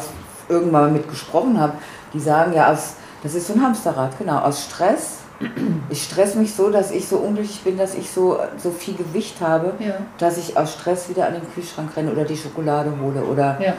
irgendwann 0.48 0.82
mal 0.82 0.90
mit 0.90 1.08
gesprochen 1.08 1.60
habe, 1.60 1.74
die 2.12 2.20
sagen 2.20 2.52
ja, 2.52 2.72
aus, 2.72 2.94
das 3.22 3.34
ist 3.34 3.46
so 3.46 3.54
ein 3.54 3.62
Hamsterrad, 3.62 4.18
genau, 4.18 4.38
aus 4.38 4.64
Stress. 4.64 5.18
Ich 5.88 6.04
stress 6.04 6.34
mich 6.34 6.54
so, 6.54 6.70
dass 6.70 6.90
ich 6.90 7.08
so 7.08 7.16
unglücklich 7.16 7.62
bin, 7.62 7.78
dass 7.78 7.94
ich 7.94 8.10
so, 8.10 8.38
so 8.58 8.70
viel 8.70 8.94
Gewicht 8.94 9.40
habe, 9.40 9.72
Ja, 9.78 9.94
dass 10.18 10.36
ich 10.36 10.56
aus 10.56 10.74
Stress 10.74 11.08
wieder 11.08 11.26
an 11.26 11.32
den 11.32 11.54
Kühlschrank 11.54 11.96
renne 11.96 12.12
oder 12.12 12.24
die 12.24 12.36
Schokolade 12.36 12.92
hole 13.00 13.22
oder 13.22 13.58
ja, 13.60 13.72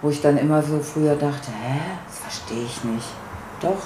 wo 0.00 0.10
ich 0.10 0.22
dann 0.22 0.38
immer 0.38 0.62
so 0.62 0.78
früher 0.78 1.16
dachte, 1.16 1.50
hä, 1.50 1.80
das 2.06 2.18
verstehe 2.18 2.64
ich 2.64 2.84
nicht. 2.84 3.08
Doch, 3.60 3.82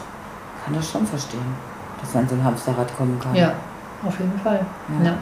kann 0.64 0.74
das 0.74 0.90
schon 0.90 1.06
verstehen, 1.06 1.54
dass 2.00 2.14
man 2.14 2.28
so 2.28 2.34
ein 2.34 2.44
Hamsterrad 2.44 2.96
kommen 2.96 3.18
kann. 3.20 3.34
ja, 3.34 3.52
auf 4.06 4.18
jeden 4.18 4.38
Fall. 4.40 4.60
Ja. 5.04 5.14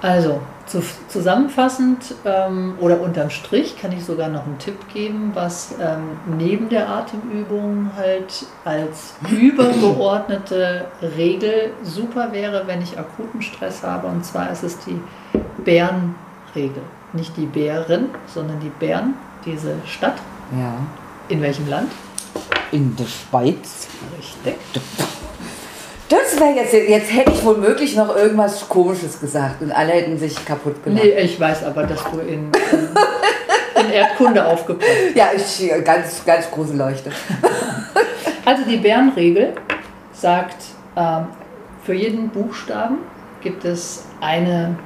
Also, 0.00 0.40
zu, 0.66 0.82
zusammenfassend 1.08 2.14
ähm, 2.24 2.74
oder 2.80 3.00
unterm 3.00 3.30
Strich 3.30 3.76
kann 3.80 3.92
ich 3.92 4.04
sogar 4.04 4.28
noch 4.28 4.44
einen 4.44 4.58
Tipp 4.58 4.76
geben, 4.92 5.30
was 5.34 5.74
ähm, 5.80 6.18
neben 6.38 6.68
der 6.68 6.88
Atemübung 6.88 7.90
halt 7.96 8.46
als 8.64 9.14
übergeordnete 9.30 10.86
Regel 11.16 11.72
super 11.82 12.32
wäre, 12.32 12.66
wenn 12.66 12.82
ich 12.82 12.98
akuten 12.98 13.42
Stress 13.42 13.82
habe. 13.82 14.06
Und 14.08 14.24
zwar 14.24 14.50
ist 14.50 14.64
es 14.64 14.78
die 14.80 15.00
Bärenregel. 15.64 16.82
Nicht 17.12 17.36
die 17.36 17.46
Bären, 17.46 18.06
sondern 18.26 18.58
die 18.60 18.70
Bern, 18.70 19.14
diese 19.44 19.74
Stadt. 19.86 20.16
ja. 20.52 20.74
In 21.28 21.40
welchem 21.40 21.68
Land? 21.68 21.90
In 22.72 22.96
der 22.96 23.06
Schweiz. 23.06 23.88
Richtig. 24.18 24.56
Das 26.12 26.38
wäre 26.38 26.52
jetzt, 26.56 26.74
jetzt 26.74 27.10
hätte 27.10 27.32
ich 27.32 27.42
womöglich 27.42 27.96
noch 27.96 28.14
irgendwas 28.14 28.68
Komisches 28.68 29.18
gesagt 29.18 29.62
und 29.62 29.72
alle 29.72 29.92
hätten 29.92 30.18
sich 30.18 30.44
kaputt 30.44 30.84
gelacht. 30.84 31.02
Nee, 31.02 31.10
ich 31.20 31.40
weiß 31.40 31.64
aber, 31.64 31.84
dass 31.84 32.02
du 32.10 32.18
in, 32.18 32.50
in, 32.50 33.84
in 33.86 33.90
Erdkunde 33.92 34.44
aufgepasst 34.44 34.90
hast. 35.08 35.16
Ja, 35.16 35.30
ich 35.34 35.84
ganz, 35.84 36.22
ganz 36.26 36.50
große 36.50 36.76
Leuchte. 36.76 37.10
Also 38.44 38.64
die 38.68 38.76
Bärenregel 38.76 39.54
sagt, 40.12 40.56
ähm, 40.96 41.28
für 41.82 41.94
jeden 41.94 42.28
Buchstaben 42.28 42.98
gibt 43.40 43.64
es 43.64 44.04
eine, 44.20 44.76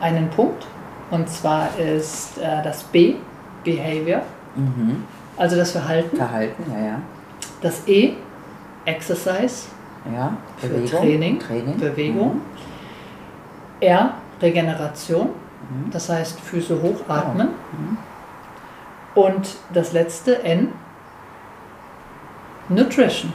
einen 0.00 0.30
Punkt. 0.30 0.66
Und 1.10 1.28
zwar 1.28 1.68
ist 1.78 2.38
äh, 2.38 2.62
das 2.62 2.84
B, 2.84 3.16
Behavior, 3.64 4.22
Mhm. 4.56 5.02
also 5.36 5.56
das 5.56 5.72
Verhalten. 5.72 6.16
Verhalten, 6.16 6.62
ja, 6.72 6.86
ja. 6.86 7.00
Das 7.60 7.88
E, 7.88 8.12
Exercise, 8.84 9.66
Ja, 10.12 10.36
für 10.58 10.68
Bewegung. 10.68 11.00
Training, 11.00 11.38
Training. 11.40 11.78
Bewegung. 11.78 12.40
R, 13.80 14.14
Regeneration, 14.40 15.28
Mhm. 15.28 15.90
das 15.90 16.08
heißt 16.08 16.40
Füße 16.40 16.80
hochatmen. 16.82 17.48
Und 19.14 19.56
das 19.72 19.92
letzte 19.92 20.42
N, 20.42 20.72
Nutrition. 22.68 23.32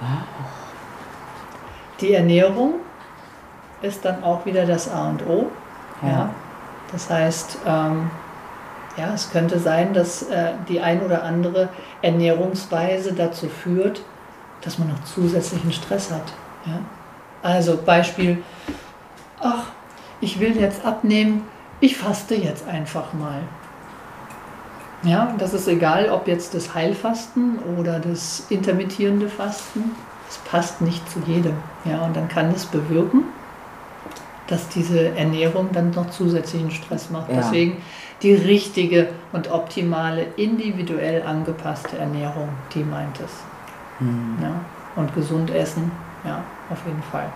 Ah. 0.00 0.22
Die 2.00 2.14
Ernährung 2.14 2.74
ist 3.82 4.04
dann 4.04 4.22
auch 4.24 4.44
wieder 4.46 4.66
das 4.66 4.90
A 4.90 5.08
und 5.10 5.24
O. 5.26 5.46
Ja. 6.02 6.08
Ja. 6.08 6.30
Das 6.90 7.08
heißt, 7.10 7.58
ähm, 7.66 8.10
ja, 8.96 9.14
es 9.14 9.30
könnte 9.30 9.58
sein, 9.58 9.94
dass 9.94 10.22
äh, 10.24 10.52
die 10.68 10.80
ein 10.80 11.00
oder 11.02 11.22
andere 11.22 11.68
Ernährungsweise 12.02 13.12
dazu 13.14 13.48
führt, 13.48 14.02
dass 14.62 14.78
man 14.78 14.88
noch 14.88 15.04
zusätzlichen 15.04 15.72
Stress 15.72 16.10
hat. 16.10 16.32
Ja? 16.66 16.80
Also 17.42 17.78
Beispiel, 17.84 18.42
ach, 19.40 19.66
ich 20.20 20.40
will 20.40 20.56
jetzt 20.56 20.84
abnehmen, 20.84 21.42
ich 21.80 21.96
faste 21.96 22.34
jetzt 22.34 22.66
einfach 22.66 23.12
mal. 23.12 23.40
Ja, 25.02 25.34
das 25.36 25.52
ist 25.52 25.66
egal, 25.66 26.10
ob 26.10 26.28
jetzt 26.28 26.54
das 26.54 26.74
Heilfasten 26.74 27.58
oder 27.76 27.98
das 27.98 28.46
intermittierende 28.50 29.28
Fasten. 29.28 29.90
es 30.28 30.38
passt 30.38 30.80
nicht 30.80 31.10
zu 31.10 31.18
jedem. 31.26 31.54
Ja, 31.84 32.02
und 32.06 32.16
dann 32.16 32.28
kann 32.28 32.52
es 32.52 32.66
bewirken, 32.66 33.24
dass 34.46 34.68
diese 34.68 35.08
Ernährung 35.16 35.70
dann 35.72 35.90
noch 35.90 36.10
zusätzlichen 36.10 36.70
Stress 36.70 37.10
macht. 37.10 37.30
Ja. 37.30 37.38
Deswegen 37.38 37.82
die 38.22 38.34
richtige 38.34 39.08
und 39.32 39.50
optimale, 39.50 40.26
individuell 40.36 41.22
angepasste 41.22 41.98
Ernährung, 41.98 42.48
die 42.72 42.84
meint 42.84 43.18
es. 43.18 43.32
Hm. 44.02 44.36
Ja, 44.42 44.52
und 44.96 45.14
gesund 45.14 45.50
essen, 45.50 45.90
ja, 46.24 46.42
auf 46.70 46.84
jeden 46.86 47.02
Fall. 47.02 47.32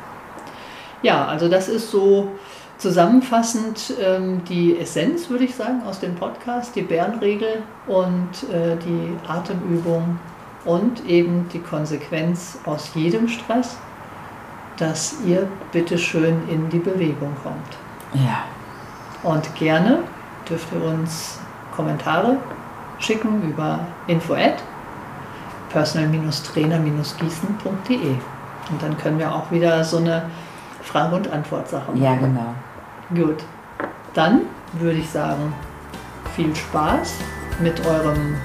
Ja, 1.03 1.27
also 1.27 1.49
das 1.49 1.69
ist 1.69 1.91
so 1.91 2.33
zusammenfassend 2.79 3.95
ähm, 4.01 4.43
die 4.45 4.79
Essenz, 4.79 5.31
würde 5.31 5.45
ich 5.45 5.55
sagen, 5.55 5.83
aus 5.87 6.01
dem 6.01 6.15
Podcast, 6.15 6.77
die 6.77 6.83
Bärenregel 6.83 7.63
und 7.87 8.31
äh, 8.53 8.77
die 8.77 9.17
Atemübung 9.29 10.19
und 10.65 11.07
eben 11.07 11.49
die 11.53 11.61
Konsequenz 11.61 12.59
aus 12.67 12.91
jedem 12.95 13.29
Stress, 13.29 13.77
dass 14.77 15.17
ihr 15.25 15.49
bitte 15.73 15.97
schön 15.97 16.37
in 16.49 16.69
die 16.69 16.79
Bewegung 16.79 17.35
kommt. 17.43 17.77
Ja. 18.13 18.45
Und 19.23 19.55
gerne 19.55 20.01
dürft 20.49 20.69
ihr 20.73 20.85
uns 20.85 21.39
Kommentare 21.75 22.37
schicken 22.99 23.43
über 23.43 23.81
info 24.07 24.35
personal-trainer-gießen.de. 25.77 28.17
Und 28.71 28.83
dann 28.83 28.97
können 28.97 29.19
wir 29.19 29.31
auch 29.31 29.51
wieder 29.51 29.85
so 29.85 29.99
eine 29.99 30.23
Frage- 30.83 31.17
und 31.17 31.31
Antwort-Sache 31.31 31.93
machen. 31.93 32.03
Ja, 32.03 32.17
genau. 32.17 32.55
Gut. 33.15 33.45
Dann 34.15 34.47
würde 34.73 34.97
ich 34.99 35.11
sagen, 35.11 35.53
viel 36.35 36.57
Spaß 36.57 37.17
mit, 37.61 37.87
eurem, 37.87 38.37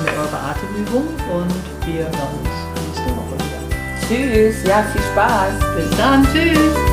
mit 0.00 0.12
eurer 0.12 0.50
Atemübung 0.50 1.06
und 1.32 1.54
wir 1.86 2.06
hören 2.06 2.40
uns 2.42 2.50
nächste 2.84 3.16
Woche 3.16 3.36
wieder. 3.36 3.60
Tschüss. 4.08 4.64
Ja, 4.64 4.82
viel 4.82 5.02
Spaß. 5.12 5.52
Bis 5.76 5.96
dann. 5.96 6.26
Tschüss. 6.32 6.89